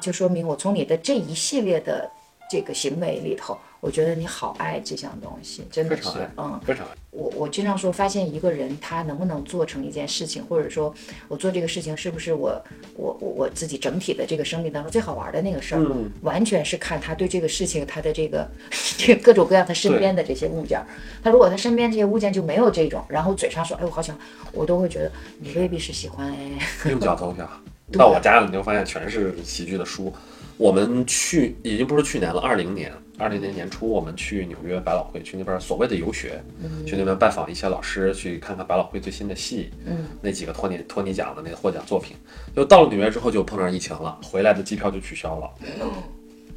[0.01, 2.11] 就说明我从你的这一系列的
[2.51, 6.59] 这个行为里头，我觉得你好爱这项东西，真的是嗯。
[6.65, 6.91] 非常爱。
[7.11, 10.95] 我我经常说，发现一个人他能不能做成一件事情，或者说
[11.27, 12.65] 我做这个事情是不是我
[12.95, 18.49] 我我我自己整体的这个生命当中最好玩的那个事儿，嗯完全是看他对这个事情他的这个
[18.97, 20.87] 这各种各样他身边的这些物件儿。
[21.21, 24.21] 他如果他身边这些物件就没有这种，然后嘴上说哎我好喜欢，
[24.53, 26.89] 我都会觉得你未必是喜欢哎。
[26.89, 27.51] 用脚投票。
[27.93, 30.15] 到我家了，你就发现全是喜剧的书。
[30.57, 36.43] 我们去已经不是去年了，二零年，二零年年初我们去纽约百老汇，去那边所谓的游学，
[36.87, 42.17] 去那边拜访一些老师，去看看百老汇最新的戏，嗯，那几个托尼托尼奖的那个获奖作品。
[42.57, 45.51] 就到了纽约之后就碰上疫情了，回来的机票就取消了，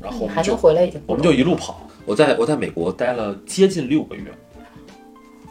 [0.02, 1.88] 然后我们就还能回来已经我们就一路跑。
[2.06, 4.24] 我在我在美国待了接近六个月，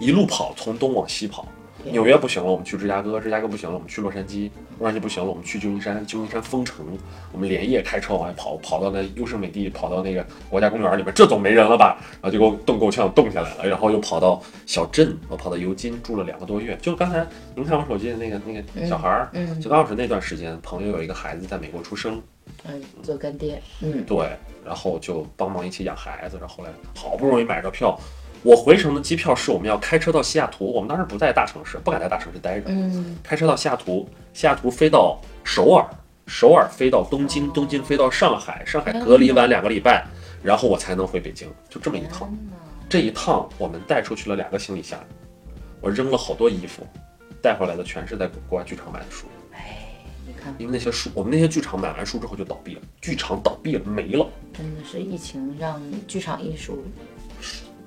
[0.00, 1.46] 一路跑，从东往西跑。
[1.92, 6.86] 纽约不行了，我们去芝加哥；芝加哥不行了，我们去洛杉矶；洛杉矶不行了，我们去旧金山；旧金山封城，
[7.32, 11.96] 我们连夜开车往外跑，跑到那优胜美地，跑到那个国家公园里面，这总没人了吧？
[12.20, 13.68] 然后就给我冻够呛，冻下来了。
[13.68, 16.76] 然后又跑到小镇，我跑到尤金住了两个多月。
[16.80, 22.20] 就刚才您看我手机的那个那个小孩儿，嗯就刚好是那段时间，朋友有一个孩子在美国出生，
[22.64, 24.28] 嗯，做干爹，嗯对，
[24.64, 27.98] 然后就帮忙一起养孩子，然后后来好不容易买着票。
[28.44, 33.16] 我回程的机票是我们要开车到西雅图，我们当时不在大城市，不敢在大城市待着，嗯。
[33.22, 35.88] 开车到西雅图，西雅图飞到首尔，
[36.26, 40.06] 首尔飞到东京，东京飞到上海，上海隔离完两个礼拜，
[40.42, 42.30] 然后我才能回北京，就这么一趟。
[42.86, 45.02] 这一趟我们带出去了两个行李箱，
[45.80, 46.86] 我扔了好多衣服，
[47.40, 49.78] 带回来的全是在国外剧场买的书，哎，
[50.26, 56.84] 你看，因为那些书，我们那些剧场买完书之后就倒闭了，剧场倒闭了，没了，真的是疫情让剧场艺术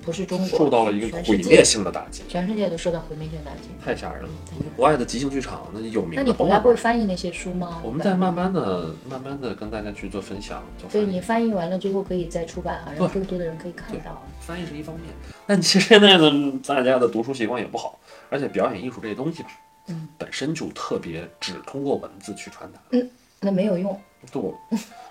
[0.02, 3.68] 不是中国受到了一个毁灭性的打击，全世界都受到毁灭性打击。
[3.84, 4.28] 太吓人了。
[4.76, 7.80] 国外的即兴剧场那有名，那你回来会翻译那些书吗？
[7.84, 14.22] 我们在慢慢的、慢慢的跟大家去做分享，就翻译所以你翻译完了之后可以再出版啊，让更多的人可以看到。
[14.40, 15.06] 翻译是一方面，
[15.46, 16.30] 但其实现在呢，
[16.66, 17.98] 大家的读书习惯也不好，
[18.30, 19.50] 而且表演艺术这些东西吧，
[19.88, 24.00] 嗯，本身就特别只通过文字去传达，嗯那没有用，
[24.30, 24.42] 对，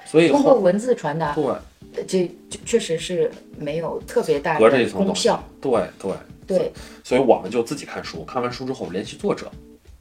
[0.06, 6.12] 所以通过文字传达，对呃这这确实是没有特别大隔着一的层功效。，对对，
[6.46, 6.72] 对，
[7.04, 9.52] 所以我们就自己看书，看完书之后联系作者，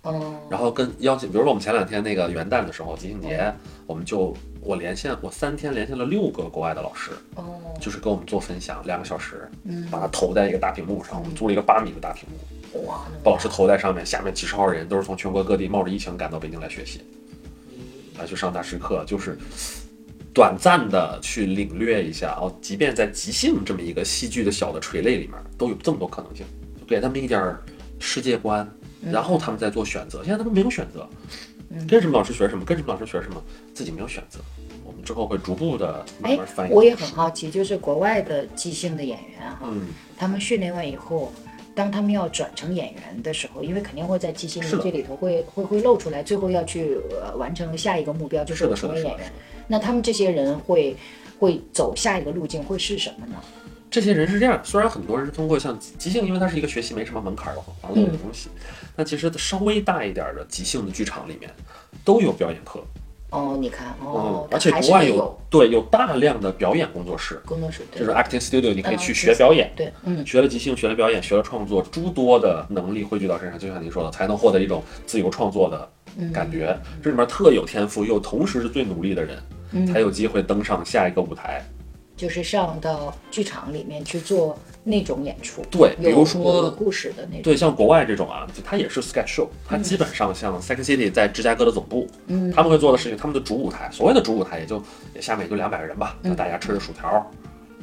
[0.03, 3.53] 嗯，然后跟邀请，比如说我们前两天那个元旦的时候，即兴节，
[3.87, 7.45] 我们就我连线，我三天连线了六个国外的老师，哦，
[7.81, 17.01] 就是跟我们做分享，两个小时，嗯，把它投在一个大屏幕上，我们租了一个八米的大屏幕，哇，把老师投在上面，下面几十号人都是从全国各地冒着疫情赶到北京来学习，
[18.19, 19.39] 来去上大师课，就是
[20.33, 26.45] 短暂的去领略一下哦，即便在即兴这么一个戏剧的小的垂类里面，都有这么多可能性，
[26.79, 27.63] 就给他们一点儿
[27.99, 28.69] 世界观，
[29.01, 30.23] 然后他们再做选择。
[30.23, 31.09] 现在他们没有选择，
[31.89, 34.41] 跟什么老师学什么，跟什么老师学什么，自己没有选择。
[34.85, 36.73] 我们之后会逐步的慢哎慢翻译。
[36.73, 41.33] 我也很好奇，就是国外的即兴的演员哈，嗯，他们训练完以后，
[41.77, 49.31] 当他们要转成演员的时候，因为肯定会在即兴这里头会会会露出来，最后要去、呃、完成下一个目标，就是成为演员。。
[49.69, 50.97] 那他们这些人会
[51.39, 53.35] 会走下一个路径会是什么呢？
[53.91, 58.49] 这些人是这样，虽然很多人是通过像即即兴，因为它是一个学习没什么门槛儿的很欢乐的东西，
[58.97, 61.51] 那其实稍微大一点儿的即兴的剧场里面
[62.05, 62.83] 都有表演课，
[63.31, 65.39] 哦，你看哦嗯，，而且国外有有。
[65.49, 68.01] 对有大量的表演工作室，工作室，对。
[68.01, 70.27] 就是 acting studio，你可以嗯去学表演，对，嗯。
[70.27, 76.33] 学了即兴，学了表演，学了创作，诸多的能力汇聚到身上，就像您说的，才能获得一种自由创作的嗯。
[76.33, 76.77] 感觉。
[77.03, 79.39] 这里面特有天赋又同时是最努力的人，
[79.73, 79.87] 嗯。
[79.87, 81.65] 才有机会登上下一个舞台。
[82.17, 92.51] 就是上到剧场里面去做那种演出，对，比如说故事的那种，对，像国外这种啊，就它也是 sketch show，它基本上像 Second City 在芝加哥的总部，嗯。
[92.53, 94.83] 他们会做的事情，他们的主舞台，所谓的主舞台也就
[95.15, 97.31] 也下面也就两百个人吧，那大家吃着薯条，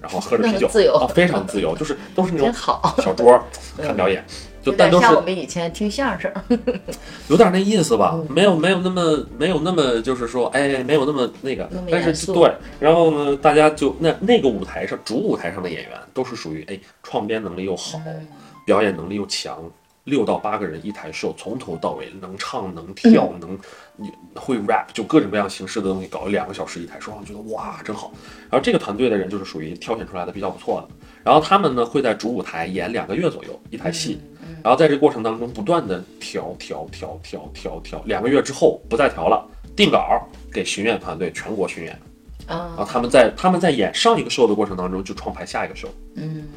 [0.01, 3.43] 然后喝着啤酒，自由啊，非常自由，就是都是那种好，小桌儿
[3.77, 4.25] 看表演，
[4.63, 6.31] 就有但都是像我们以前听相声，
[7.27, 18.25] 有点那意思吧，嗯没有没有那么没有那么就是说，哎，没有那么那个，但是对，然后呢，大家就那那个舞台上主舞台上的演员都是属于哎创编能力又好，嗯
[18.65, 19.59] 表演能力又强，
[20.05, 23.59] 六到八个人一台秀，从头到尾能唱能跳、嗯能
[23.95, 28.11] 你会 rap，就各种各样形式的东西搞两个小时一台，说我觉得哇真好。
[28.49, 34.32] 然后这个团队的人就是属于挑选出来的比较不错的，然后他们呢会在主舞台演两个月左右一台戏，嗯
[34.63, 39.45] 然后在这个过程当中不断的调调调调调调，两个月之后不再调了，
[39.75, 41.99] 定稿给巡演团队全国巡演，
[42.47, 45.89] 然后啊，他们在他们在演上一个秀的过程当中就创排下一个秀。
[46.15, 46.47] 嗯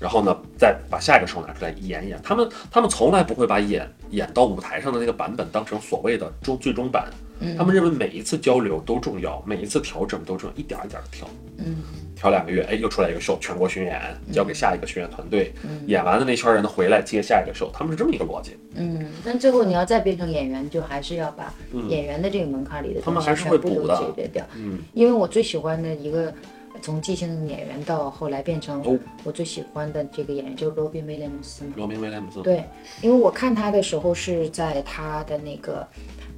[0.00, 2.20] 然后呢，再把下一个 show 拿出来演一演。
[2.24, 7.08] 他们他们从来不会把演演到舞台上的那个版本当成所谓的终最终版，
[7.42, 11.28] 嗯他们认为每一次交流都重要，每一次调整都重要，一点儿一点的调。
[11.58, 11.76] 嗯
[12.14, 14.00] 调两个月，哎，又出来一个 show，全国巡演，
[14.32, 18.56] 交给下一个巡演团队，嗯演完的那圈人呢回来接下一个 show，他们是这么一个逻辑。
[18.76, 21.52] 嗯，但最后你要再变成演员，就还是要把
[21.88, 24.46] 演员的这个门槛里的他们还是会补的解决掉。
[24.56, 26.32] 嗯，因为我最喜欢的一个
[26.80, 31.72] 从即兴演员到后来变成哦我最喜欢的这个演员就是罗宾威廉姆斯嘛。
[31.76, 32.62] 罗宾威廉姆斯，对，
[33.00, 35.84] 因为我看他的时候是在他的那个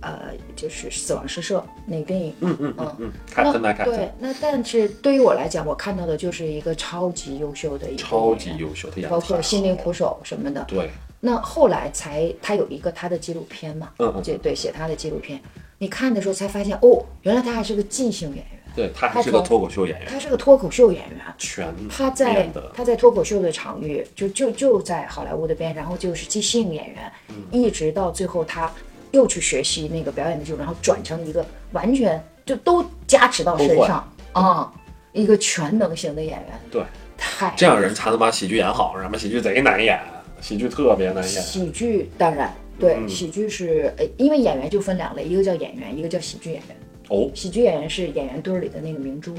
[0.05, 2.35] 呃，就是死亡诗社那个电影。
[2.41, 10.63] 嗯嗯嗯嗯，凯那特奈凯特对，那但是对于我来讲，我看到的就是一个超级优秀的一个超级优秀，的演包括心灵捕手什么的。
[10.69, 10.91] 对，
[11.21, 13.91] 那后来才他有一个他的纪录片嘛，
[14.23, 15.41] 就对写他的纪录片，
[15.79, 18.47] 你看的时候才发现哦，原来他还是个即兴演员。
[18.77, 21.21] 对他还是个脱口秀演员，他是个脱口秀演员。
[21.39, 28.69] 全他在，他在脱口秀的场域，就就就在好莱坞的边，然后就是即兴演员，嗯一直到最后他
[29.15, 34.73] 又去学习那个表演的技术，然后转成一个完全就都加持到身上啊、
[35.13, 36.83] 一个全能型的演员，对，
[37.17, 39.99] 太这样人才能把喜剧演好，要么喜剧贼难演，
[40.41, 41.43] 喜剧特别难演。
[41.43, 43.09] 喜剧当然对，嗯。
[43.09, 46.77] 喜剧是呃，因为演员就分两类，一个叫演员，一个叫喜剧演员。
[47.11, 49.33] 哦，喜剧演员是演员堆儿里的那个明珠，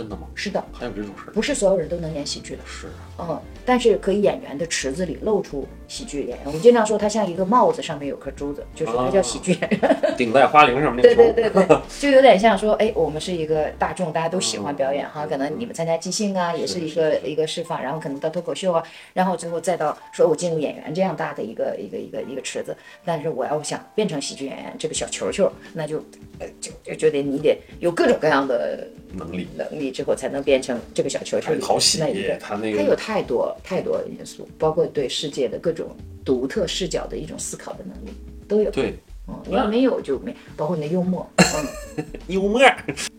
[0.00, 0.22] 真的吗？
[0.34, 1.32] 是的，还有这种事儿？
[1.32, 2.62] 不是所有人都能演喜剧的。
[2.64, 2.86] 是
[3.18, 6.38] 嗯，但是可以演员的池子里露出喜剧演员。
[6.46, 10.14] 我们经常说他像一个帽子上面有颗珠子，就是他叫喜剧演员。
[10.16, 11.32] 顶在花翎上面那对。
[11.34, 18.82] 对对对， 就有点像说，哎，我们是一个大众，大家都喜欢表演哈，可能你们参加即兴啊，也是一个一个释放，然后可能到脱口秀啊，
[19.12, 22.74] 然后最后再到说我进入演员这样大的一个一个一个一个池子，
[23.04, 26.02] 但是我要想变成喜剧演员这个小球球，那就
[26.40, 32.36] 呃就就就得你得有各种各样的能力能力之后才能变成这个小球球里讨喜那一个。
[32.38, 38.10] 他那个它有太多太多因素，包括对世界的各种独特视角的一种思考的能力
[38.48, 38.70] 都有。
[38.70, 38.94] 对
[39.28, 42.60] 嗯，你要没有就没，包括你的幽默，嗯， 幽默。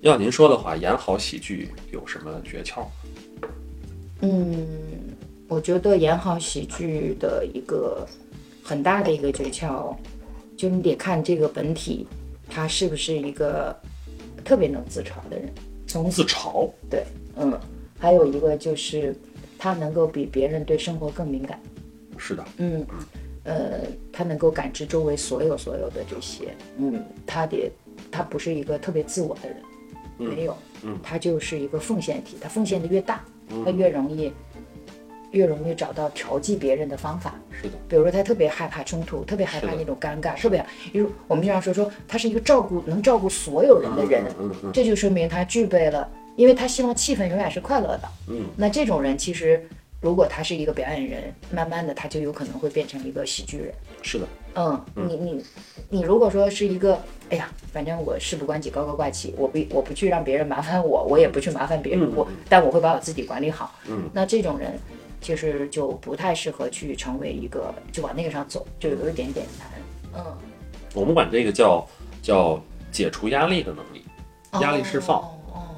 [0.02, 2.86] 要您说的话，演好喜剧有什么诀窍？
[4.22, 4.68] 嗯，
[5.48, 8.06] 我觉得演好喜剧的一个
[8.62, 9.96] 很大的一个诀窍，
[10.58, 12.06] 就你得看这个本体，
[12.54, 13.76] 他是不是一个
[14.44, 15.50] 特别能自嘲的人。
[15.88, 16.70] 从自嘲。
[16.90, 17.04] 对，
[17.38, 17.60] 嗯，
[17.98, 19.16] 还有一个就是
[19.58, 21.60] 他能够比别人对生活更敏感。
[22.18, 22.86] 是的，嗯，
[23.44, 23.80] 呃，
[24.14, 27.72] 他能够感知周围所有所有的这些，嗯，他得，
[28.12, 29.58] 他不是一个特别自我的人，
[30.18, 33.26] 没有，嗯他就是一个奉献体，他奉献的越大，
[33.66, 34.32] 他越容易，
[35.32, 37.36] 越容易找到调剂别人的方法。
[37.52, 48.02] 是的，比如说他特别害怕冲突，特别害怕那种尴尬，特别，比如我们经常说说他是一个照顾能照顾所有人的人，嗯嗯嗯这就说明他具备了，因为他希望气氛永远是快乐的。
[48.30, 49.64] 嗯，那这种人其实，
[50.00, 53.74] 如果他是一个表演人，慢慢的他就有可能会变成一个喜剧人。
[54.02, 54.26] 是的，
[54.56, 55.46] 嗯，你你
[55.90, 63.76] 你如果说是一个，哎呀，反正我事不关己高高挂起，我不我不去让别人麻烦我，我也不去麻烦别人，嗯我但我会把我自己管理好。
[63.88, 64.74] 嗯，那这种人
[65.22, 69.70] 其实就不太适合去成为一个就往那个上走，就有一点点难。
[70.16, 70.38] 嗯，
[70.94, 71.88] 我们管这个叫
[72.22, 72.62] 叫
[72.92, 74.04] 解除压力的能力，
[74.62, 75.24] 压力释放。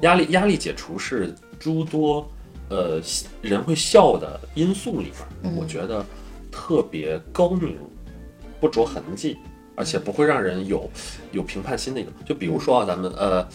[0.00, 2.26] 压力压力解除是诸多
[2.68, 3.00] 呃
[3.40, 6.04] 人会笑的因素里面，我觉得
[6.50, 7.78] 特别高明，
[8.60, 9.38] 不着痕迹，
[9.76, 10.90] 而且不会让人有
[11.32, 12.10] 有评判心的一个。
[12.26, 13.46] 就比如说啊，咱们呃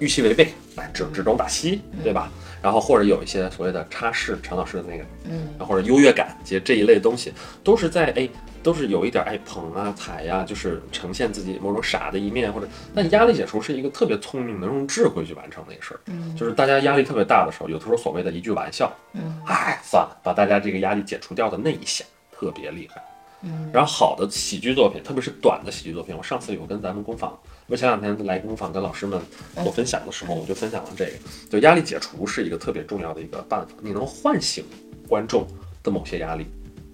[0.00, 2.30] 预期违背，来，指指东打西，对吧？
[2.66, 8.28] 然后或者有一些所谓的插式，陈老师的那个，嗯，然后或者优越感，其实这一类东西，都是在哎，
[8.60, 16.00] 都是有一点哎捧啊踩呀、就是呈现自己某种傻的一面，或者但压力解除是一个特别聪明，能用智慧去完成的一个事儿。
[16.06, 23.00] 嗯就是大家压力特别大的时候，有的时候所谓的一句玩笑，嗯，哎，算了，把大家这个压力解除掉的那一下特别厉害。
[23.42, 27.38] 嗯，然后好的喜剧作品，特别是短的喜剧作品，我上次有跟咱们工坊，
[27.68, 29.20] 我前两天来工坊跟老师们
[29.62, 31.12] 做分享的时候，我就分享了这个，
[31.50, 34.64] 就压力解除是一个特别重要的一个办法，你能唤醒
[35.08, 35.46] 观众
[35.82, 36.46] 的某些压力，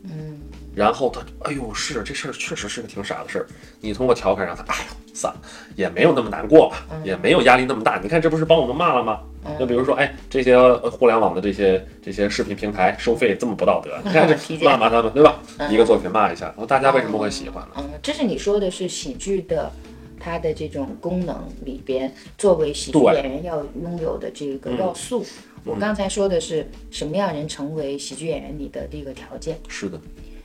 [0.04, 0.38] 嗯
[0.74, 3.46] 然后他，哎呦，是这事儿确实是个挺傻的事儿。
[3.78, 5.40] 你通过调侃让他，哎呦，算了，
[5.76, 8.00] 也没有那么难过吧，也没有压力那么大。
[8.02, 9.20] 你看，这不是帮我们骂了吗？
[9.58, 15.38] 就比如说，哎，这些呃互联网的这些这些视频平台收费这么不道德，你看这骂骂他们，对吧？
[15.68, 17.74] 一个作品骂一下，然后大家为什么会喜欢呢？
[17.76, 19.70] 嗯，这是你说的是喜剧的。
[20.22, 25.24] 它的这种功能里边，作为喜剧演员要拥有的这个要素，
[25.64, 30.00] 我刚才说的是什么样人成为喜剧演员你的这个条件，是的，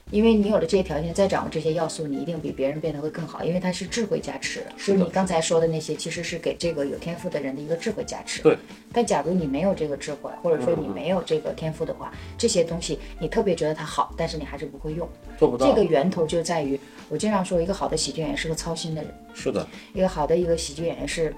[0.10, 4.64] 因为你有了这些条件，再掌握这些要素，你一定比别人变得会更好，因为它是智慧加持。
[4.78, 8.42] 就是你刚才说的那些，其实是给这个有天赋的人的一个智慧加持。
[8.42, 8.58] 对。
[8.94, 15.08] 但假如你没有这个智慧，或者说你没有这个天赋的话，这些东西你特别觉得它好，但是你还是不会用。
[15.38, 15.68] 做不到。
[15.68, 16.80] 这个源头就在于，
[17.10, 21.36] 我经常说，一个好的喜剧演员是个操心的人，是的，一个好的一个喜剧演员是，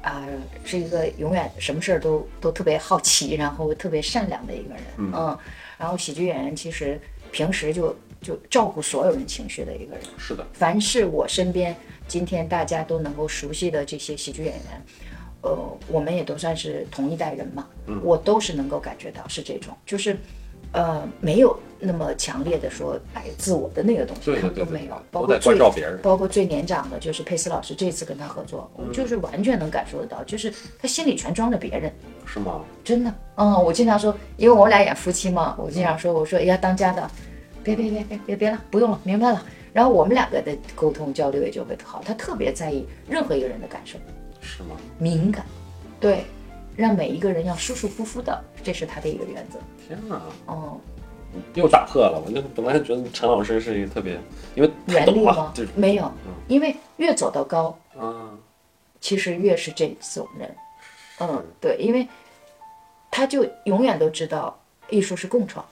[0.00, 0.24] 啊、
[0.64, 4.82] 是一个永远什么事儿都都特别好奇，然后特别善良的一个人。
[4.98, 5.38] 嗯
[5.78, 7.00] 然后喜剧演员其实
[7.32, 10.02] 平时就就照顾所有人情绪的一个人。
[10.16, 11.74] 是的，凡是我身边
[12.06, 14.82] 今天大家都能够熟悉的这些喜剧演员，
[15.42, 15.58] 呃，
[15.88, 20.16] 我们也都算是同一代人嘛，嗯我都是能够感觉到是这种，就是，
[20.72, 31.92] 呃，没有那么强烈的说哎自我的那个东西，对对对对他们都没有，包在关最照别人包括最年长的就是佩斯老师，这次跟他合作，我就是完全能感受得到，就是他心里全装着别人。
[32.24, 32.62] 是吗？
[32.84, 37.10] 真的，嗯，我经常说，因为我俩演夫妻嘛，我经常说，我说，哎呀，当家的，
[37.64, 39.44] 别别别别别别了，不用了，明白了。
[39.72, 43.98] 然后我们两个的沟通交流也就会好，他特别在意任何一个人的感受，
[44.40, 44.76] 是吗？
[44.98, 45.46] 敏感，
[45.98, 46.24] 对，
[46.76, 49.58] 让每一个人要舒舒服服的，这是他的一个原则。
[49.86, 50.78] 天哪，哦，
[51.54, 52.22] 又打破了！
[52.26, 54.18] 我就本来觉得陈老师是一个特别，
[54.54, 55.70] 因为太严厉吗，就是？
[55.74, 56.12] 没有，
[56.48, 58.28] 因为越走到高，啊，
[59.00, 60.54] 其实越是这种人。
[61.20, 62.06] 嗯，对，因为
[63.10, 64.58] 他就永远都知道
[64.90, 65.64] 艺术是共创。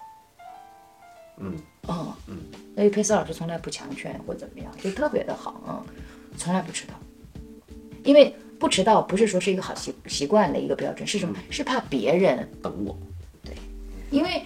[1.37, 1.55] 嗯
[1.89, 2.37] 嗯嗯，
[2.75, 5.83] 所以佩斯老师从来不强劝或怎么样，就特别的好嗯、
[6.37, 6.95] 从来不迟到。
[8.05, 11.35] 因为不迟到不是说是一个好习习惯的一个标准，是什么？
[11.51, 12.97] 是怕别人，等我，
[13.45, 13.53] 对
[14.11, 14.43] 因为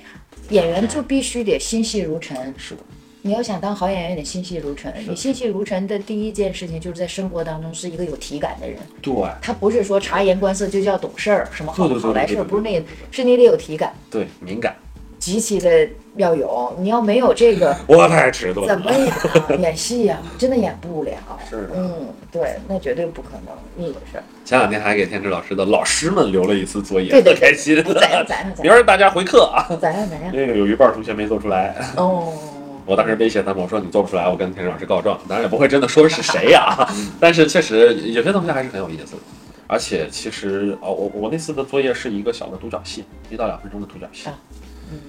[0.51, 2.53] 演员就必须得心细如尘。
[2.57, 2.81] 是的，
[3.23, 4.93] 你要想当好演员，得心细如尘。
[5.09, 8.79] 你心细如尘的第一件事情，就是在生活当中是一个有体感的人。
[9.01, 14.77] 对他不是说察言观色就叫懂事儿，什么好好来事儿，不是那，是你得有体感，对，敏感，
[15.19, 16.75] 极其的要有。
[16.79, 18.99] 你要没有这个， 我太迟钝怎么了。
[18.99, 21.13] 演啊演戏呀、真的演不了。
[21.49, 24.25] 是的嗯，对，那绝对不可能，你的事儿。
[24.45, 27.83] 前两天还给天池老师的老师们留了一次作业，对对特开心。
[27.83, 30.31] 咋样咋样明儿大家回课啊，咋样咋样？
[30.33, 32.33] 那个有一半同学没做出来，哦，
[32.87, 35.19] 我当时威胁他们，我说你做不出来，我跟天池老师告状。
[35.29, 36.89] 当然也不会真的说是谁呀、
[37.21, 39.23] 但是确实有些同学还是很有意思的。
[39.67, 44.35] 而且其实哦，我我那次的作业是一个小的独角戏，一到两分钟的独角戏啊。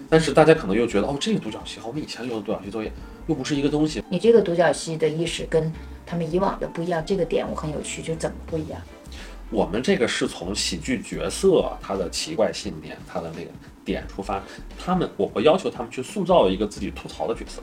[0.10, 2.92] 但是大家可能又觉得哦，这个独角戏和我们以前留的独角戏作业
[3.28, 4.04] 又不是一个东西。
[4.10, 5.72] 你这个独角戏的意识跟
[6.06, 8.80] 他们以往的不一样，这个点我很有趣，就怎么不一样？
[9.52, 13.52] 我们这个是从喜剧角色他的奇怪信念、他的那个
[13.86, 14.42] 点出发，
[14.78, 17.62] 他们我我要求他们去塑造一个自己吐槽的角色。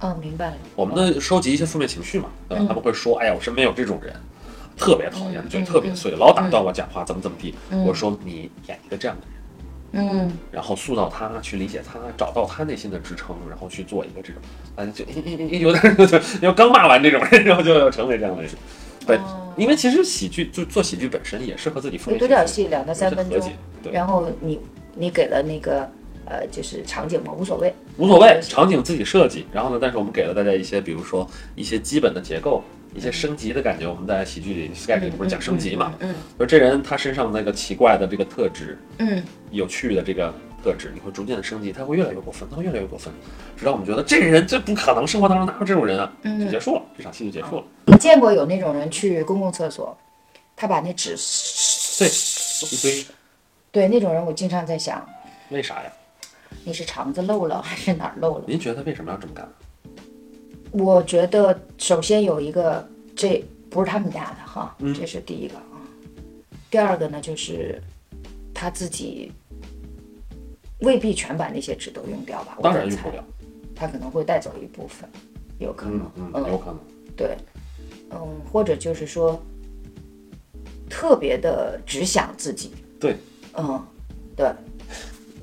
[0.00, 0.56] 哦，明白了。
[0.76, 2.64] 我们的收集一些负面情绪嘛，对吧？
[2.68, 4.14] 他们会说，哎呀，我身边有这种人，
[4.76, 7.54] 特别讨厌，嗯嘴特别碎，老打断我讲话，怎么怎么地。
[7.70, 9.34] 嗯我说你演一个这样的人。
[9.96, 14.42] 嗯，然后塑造他，去理解他，找到他内心的支撑，然后去做一个这种，
[14.74, 15.04] 大家就
[15.58, 18.50] 有点就就刚骂完这种人，然后就要成为这样的人。
[19.06, 19.18] 对，
[19.56, 23.38] 因为其实喜剧就做喜剧本身也是和自己负面独角戏两到三分钟，
[23.82, 24.58] 对，然后你
[24.94, 25.88] 你给了那个
[26.24, 27.72] 呃，就是场景嘛，无所谓。
[27.98, 29.46] 无所谓，场景自己设计。
[29.52, 32.64] 然后呢，但是我们给了大家一些，比如说一些基本的结构，
[32.94, 33.86] 一些升级的感觉。
[33.86, 35.92] 我们在喜剧里 sketch 里不是讲升级嘛？
[36.00, 40.32] 嗯就这人他身上那个奇怪的这个特质，嗯有趣的这个
[40.62, 43.12] 特质，你会逐渐的升级，他会越来越过分，他会越来越过分，
[43.56, 46.12] 直到我们觉得这人这不可能，生活当中哪有这种人啊？
[46.22, 47.64] 嗯就结束了，这场戏就结束了。
[47.86, 49.96] 你见过有那种人去公共厕所，
[50.56, 51.16] 他把那纸，
[51.98, 53.06] 对，一堆，
[53.70, 55.06] 对那种人，我经常在想，
[55.50, 55.92] 为啥呀？
[56.62, 58.44] 你是肠子漏了还是哪儿漏了？
[58.46, 59.46] 您觉得他为什么要这么干？
[60.76, 65.78] 我觉得首先有一个，这不是他们家的哈，嗯这是第一个啊。
[66.68, 67.80] 第二个呢，就是
[68.52, 69.30] 他自己
[70.80, 72.58] 未必全把那些纸都用掉吧？
[72.60, 73.24] 当然用不了，
[73.72, 75.08] 他可能会带走一部分，
[75.60, 76.78] 有可能嗯，嗯，有可能。
[77.16, 77.36] 对，
[78.10, 79.40] 嗯，或者就是说
[80.90, 83.16] 特别的只想自己，对
[83.56, 83.80] 嗯，
[84.34, 84.50] 对。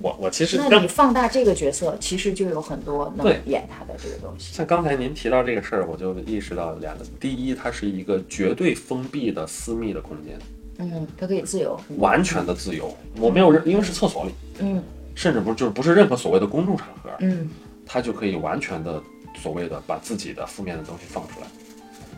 [0.02, 4.54] 我我其实那你放大这个角色，其实就有很多能演他的这个东西。
[4.54, 10.40] 像刚才您提到这个事儿，我就意识到两个：第一，它是一个绝对封闭的私密的空间，
[10.80, 11.80] 嗯，它可以自由。
[11.98, 12.96] 完全的自由。
[13.18, 14.84] 我没有任，因为是厕所里，嗯
[15.14, 17.50] 甚至不是就是不是任何所谓的公众场合，嗯
[17.86, 19.02] 他就可以完全的
[19.36, 21.48] 所谓的把自己的负面的东西放出来。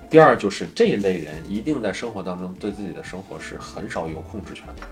[0.10, 4.84] 第二就是这一类人一定在生活当中对自己的生活是很少有控制权的，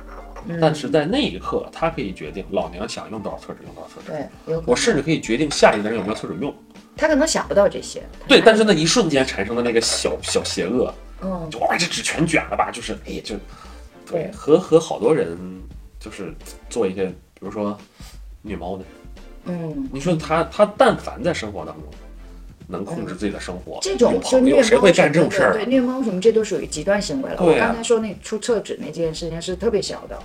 [0.47, 6.53] 嗯，但是在那一刻，他可以决定老娘想用多少厕纸用多少厕纸，对，我甚至可以决定下一个人有没有厕纸用。
[6.97, 8.03] 他可能想不到这些。
[8.27, 12.69] 对，但是那一瞬间产生的那个小小邪恶，嗯就哇，这纸全卷了吧？
[12.71, 13.35] 就是哎，就
[14.05, 15.37] 对对和和好多人
[15.99, 16.33] 就是
[16.69, 17.77] 做一些，比如说
[18.41, 18.83] 虐猫的，
[19.45, 21.85] 嗯，你说他他但凡在生活当中
[22.71, 25.65] 能控制自己的生活，这种就虐猫朋友谁会什么干这种事儿对，？
[25.65, 27.37] 虐猫什么这都属于极端行为了。
[27.39, 30.17] 我刚才说那出厕纸那件事情是特别小的，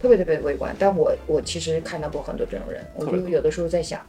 [0.00, 4.00] 特别特别微观，但我我其实看到过很多这种人，我就有的时候在想，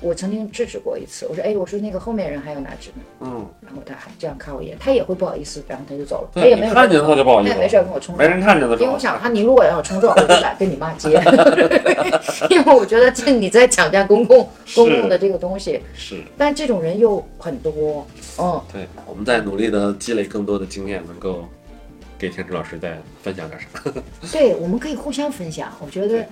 [0.00, 8.26] 我曾经制止过一次，我说哎，我说那个后面人还要拿纸呢，嗯，然后他还这样看我一眼，他也会不好意思，然后他就走了，他，也没有你看见他就不好意思他也没事跟我冲没。
[8.26, 11.10] 人看见的时候，因为我想他，你如果要冲撞，我就懒跟你骂街，
[12.50, 18.06] 因为我觉得这你在抢占公共公共的这个东西，是但这种人又很多，
[18.38, 21.44] 嗯，对，我们在努力的积累更多的经验，能够
[22.18, 23.66] 给天池老师再分享点啥。
[24.32, 25.72] 对，我们可以互相分享。
[25.80, 26.26] 我觉得对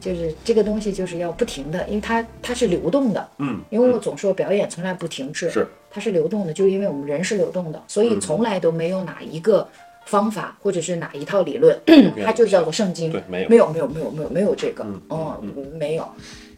[0.00, 3.28] 就是这个东西就是要不停的，因为它它是流动的。
[3.38, 9.66] 嗯，因为我总说表演从来不停滞，是它是流动的，就因为我们人是流动的，所以从来都没有哪一个
[10.06, 11.78] 方法或者是哪一套理论，
[12.24, 13.10] 它就叫做圣经。
[13.12, 16.08] 对，没有没有没有没有没有没有这个，嗯嗯，没有，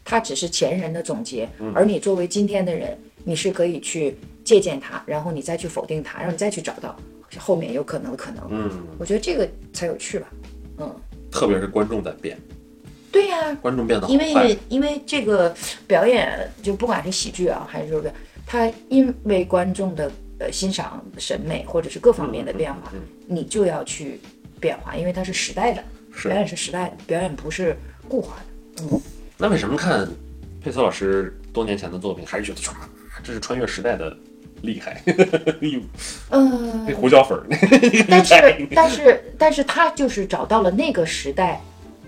[0.05, 6.95] 它只是前人的总结，而你作为今天的人，你是可以去借鉴它，然后你再去否定它，然后你再去找到
[7.37, 8.43] 后面有可能的可能。
[8.49, 10.27] 嗯，我觉得这个才有趣吧，
[10.77, 10.95] 嗯，
[11.31, 12.37] 特别是观众在变，
[13.11, 14.57] 对呀、观众变得好因为。
[14.69, 15.53] 因为这个
[15.85, 18.01] 表演，就不管是喜剧啊，还是说
[18.45, 24.19] 它因为观众的呃欣赏审美或者是各方面的变化，嗯你就要去
[24.59, 25.83] 变化，因为它是时代的，
[26.23, 27.75] 表演是时代的，表演不是
[28.07, 28.83] 固化的。
[28.83, 29.01] 嗯，
[29.37, 30.07] 那为什么看
[30.63, 32.71] 佩斯老师多年前的作品，还是觉得唰，
[33.23, 34.15] 这是穿越时代的
[34.61, 35.01] 厉害？
[35.07, 35.79] 哎呦，
[36.29, 37.45] 呃那，胡椒粉儿，
[38.09, 41.61] 但是但是但是他就是找到了那个时代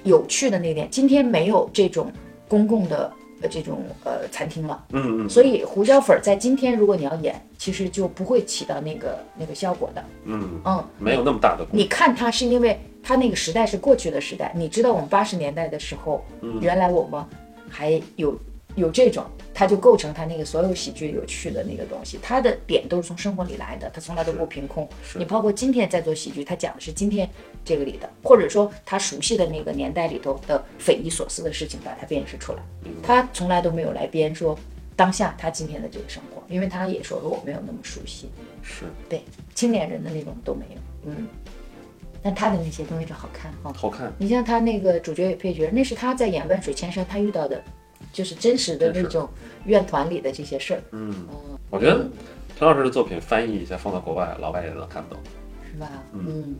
[0.03, 2.11] 有趣的那点，今天没有这种
[2.47, 4.83] 公共的呃这种呃餐厅了。
[4.91, 10.03] 嗯嗯，所以胡椒粉儿在今天如果你要演，其实就不会起到那个那个效果的。
[10.25, 17.23] 嗯，嗯，没有那么大的，你看它是因为它那个时代是过去的时代，你知道我们八十年代的时候，嗯原来我们
[17.69, 18.37] 还有
[18.75, 24.87] 有这种，它就构成他那个所有喜剧有趣的那个东西，他的点都是从生活里来的，他从来都不凭空。
[25.15, 27.29] 你包括今天在做喜剧，他讲的是今天
[27.63, 32.59] 这个里的，或者说他熟悉的那个年代里头的匪夷所思的事情，把它辨识出来。
[33.01, 34.57] 他从来都没有来编说
[34.95, 38.29] 当下他今天的这个生活，因为他也说了我没有那么熟悉，
[38.61, 41.27] 是对青年人的那种都没有，嗯。
[42.25, 47.61] 但他的那些东西就好看哈、好看，你像他那个主角与配角，那是他在演《万水千山》他遇到的，
[48.13, 49.27] 就是真实的那种
[49.65, 51.13] 院团里的这些事儿，嗯，
[51.71, 52.07] 我觉得
[52.57, 55.19] 陈老师的作品翻译一下放到国外，老外也能看懂。
[55.69, 55.89] 是吧？
[56.13, 56.55] 嗯，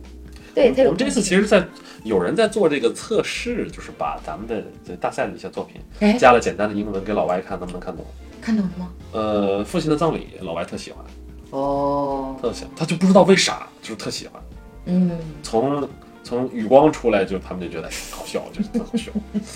[0.52, 1.64] 对，我们这次其实在
[2.02, 8.04] 有人在做这个测试，就是把咱们的这大赛的一些作品哎加了简单的英文给老外看，能不能看懂？
[8.40, 8.92] 看懂了吗？
[9.12, 11.04] 呃，父亲的葬礼，老外特喜欢，
[11.50, 14.42] 哦，特喜欢，他就不知道为啥，就是特喜欢。
[14.86, 15.88] 嗯，从
[16.24, 19.12] 从雨光出来，就他们就觉得哎好笑，就是特好笑。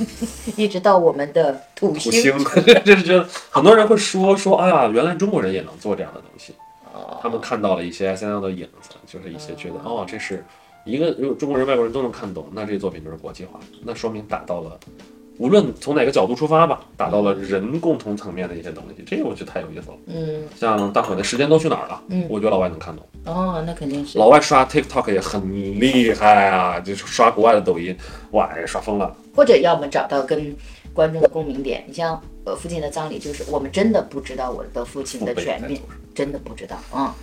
[0.57, 2.39] 一直到我们的土土星，星，
[2.85, 6.53] 就是觉得很多人会说说，哎呀，原来中国人也能做这样的东西。
[6.93, 10.45] 哦他们看到了一些 S N L 的影子，就是一些觉得哦，这是
[10.85, 14.79] 一个如果中国人、外国人都能看懂，那这个作品就是国际化，那说明达到了，
[15.39, 19.97] 无论从哪个角度出发吧，打到了人共同层面的一些东西，这个我觉得太有意思了。
[20.07, 27.97] 嗯，像大伙的时间都去哪儿了，嗯我觉得老外能看懂，哦，那肯定是，老外刷 TikTok 也很厉害啊，就是刷国外的抖音，
[28.33, 29.17] 哇，也刷疯了。
[29.35, 30.55] 或者要么找到跟
[30.93, 31.85] 观众的共鸣点。
[31.87, 35.81] 你像呃父亲的葬礼，就是我们真的不知道我的父亲的全面，
[36.13, 37.15] 真的不知道啊、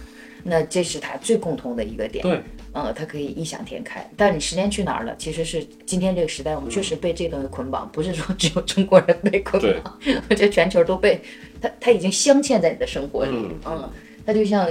[0.44, 2.22] 那这是他最共同的一个点。
[2.24, 2.42] 对，
[2.76, 4.06] 呃，它可以异想天开。
[4.18, 5.16] 但你时间去哪儿了？
[5.18, 9.98] 其实是今天这个时代，我们确实被这东西捆绑，不是说只有中国人被捆绑，
[10.30, 11.22] 我觉得全球都被
[11.62, 13.90] 它，它已经镶嵌在你的生活里，嗯嗯，
[14.26, 14.68] 他就像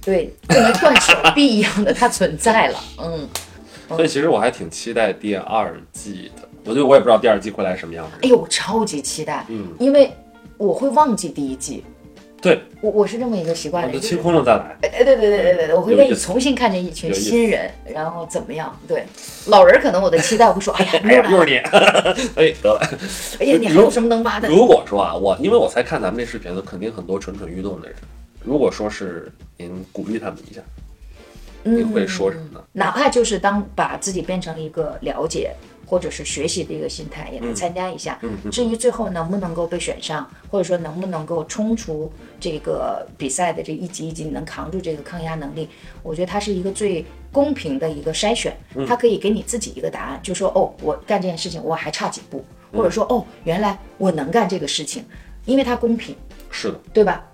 [0.00, 3.28] 对不能断手臂 一样的，它存在了，嗯。
[3.88, 8.12] 所以其实我还挺期待第二季的，我觉得我也不知道第二季会来什么样子。
[8.22, 10.12] 哎呦，我超级期待，嗯，因为
[10.56, 11.82] 我会忘记第一季，
[12.42, 14.76] 对，我我是这么一个习惯的，就清空了再来。
[14.82, 18.74] 哎，对对对对对对，我会愿意重新看见一群新人，然后怎么样？
[18.88, 19.04] 对，
[19.48, 22.80] 老人可能我的期待我会说， 哎呀，哎呀，又来了，又是你，哎，得了。
[23.40, 24.48] 哎呀，你还有什么能挖的？
[24.48, 27.96] 如果说啊，我因为我才看咱们这视频的，肯定很多蠢蠢欲动的人。
[28.42, 30.62] 如果说是您鼓励他们一下，
[31.62, 32.64] 你会说什么呢？
[32.72, 35.54] 哪怕就是当把自己变成一个了解
[35.90, 38.16] 或者是学习的一个心态，也来参加一下。
[38.22, 45.68] 嗯至于最后能不能够被选上，或者说能不能够冲出这个比赛的这一级一级，你能扛住这个抗压能力，
[46.04, 48.56] 我觉得它是一个最公平的一个筛选。
[48.76, 55.04] 嗯它可以给你自己一个答案，就说哦，我干这件事情我还差几步，或者说哦，原来我能干这个事情，
[55.44, 56.14] 因为它公平。
[56.52, 57.26] 是的，对吧？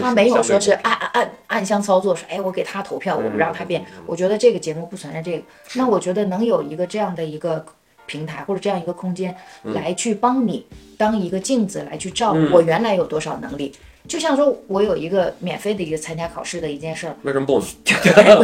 [0.00, 3.84] 他没有说是按按按暗箱操作，说哎，我给他投票，我不让他变。
[4.06, 5.44] 我觉得这个节目不存在这个。
[5.74, 7.64] 那我觉得能有一个这样的一个
[8.08, 9.32] 平台或者这样一个空间，
[9.62, 13.72] 来去帮你当一个镜子来去照我原来有多少能力。
[14.08, 17.66] 就像说我有一个免费的一个参加考试的一件事儿， 为什么不呢？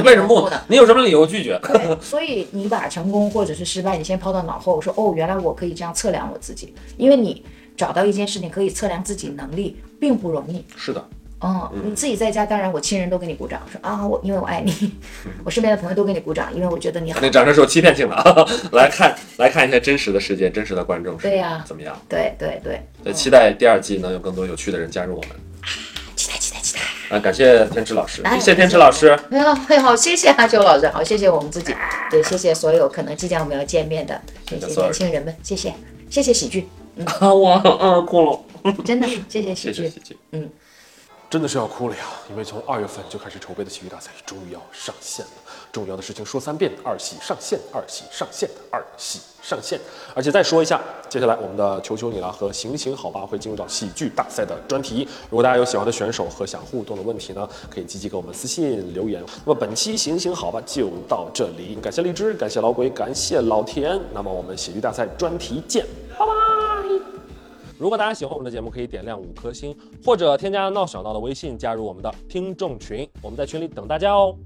[0.04, 0.62] 为什么不呢？
[0.68, 1.58] 你有什么理由拒绝？
[1.62, 7.42] 对，所以你把成功或者是失败，你先抛到脑后，说哦，原来我可以这样测量我自己，因为你
[7.74, 10.62] 找到一件事情可以测量自己能力，并不容易。
[10.76, 11.02] 是的，
[11.44, 14.72] 嗯，你自己在家，当然我亲人都给你鼓掌，说啊，我因为我爱你，
[15.44, 17.28] 我身边的朋友都给你鼓掌，因为我觉得你好那。
[17.28, 18.46] 掌声是有欺骗性的啊！
[18.72, 21.94] 来看来看一下真实的世界，真实的观众是对呀怎么样？
[22.08, 25.30] 对对对，对，期待第二季能有更多有趣的人加入我们。
[26.16, 26.80] 期待期待期待。
[27.16, 29.08] 啊，感谢天池老师，哎谢谢天池老师。
[29.30, 31.74] 哎呀，嘿好，谢谢阿周老师，好，谢谢我们自己，
[32.10, 35.74] 对，谢谢所有可能即将我们要见面的这些年轻人们，谢谢，
[36.08, 36.66] 谢谢喜剧，
[37.04, 38.22] 啊， 我嗯哭
[38.62, 39.88] 了，真的，谢谢喜剧谢谢。
[39.90, 40.16] 喜剧。
[40.32, 40.48] 嗯。
[41.34, 42.04] 真的是要哭了呀！
[42.30, 45.32] 因为从二月份就开始筹备的喜剧大赛终于要上线了。
[45.72, 49.80] 重要的事情说三遍：二喜上线，二喜上线，二喜上线。
[50.14, 55.08] 而且再说一下，接下来我们的求求你了和行行好吧会进入到喜剧大赛的专题。
[55.28, 59.20] 如果大家有喜欢的选手和想互动的问题呢，可以积极给我们私信留言。
[59.44, 64.00] 那么本期行行好吧就到这里，感谢荔枝，感谢老鬼，感谢老田。
[64.12, 65.84] 那么我们喜剧大赛专题见，
[66.16, 67.13] 拜拜。
[67.76, 74.36] 如果大家喜欢我们的节目，可以点亮五颗星，或者添加闹小闹的微信加入我们的听众群，我们在群里等大家哦。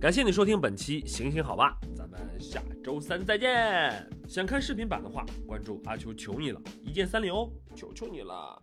[0.00, 4.08] 感谢你收听本期行行好吧，咱们下周三再见。
[4.28, 8.62] 想看视频版的话，关注阿秋求你了，一键三连哦，求求你了。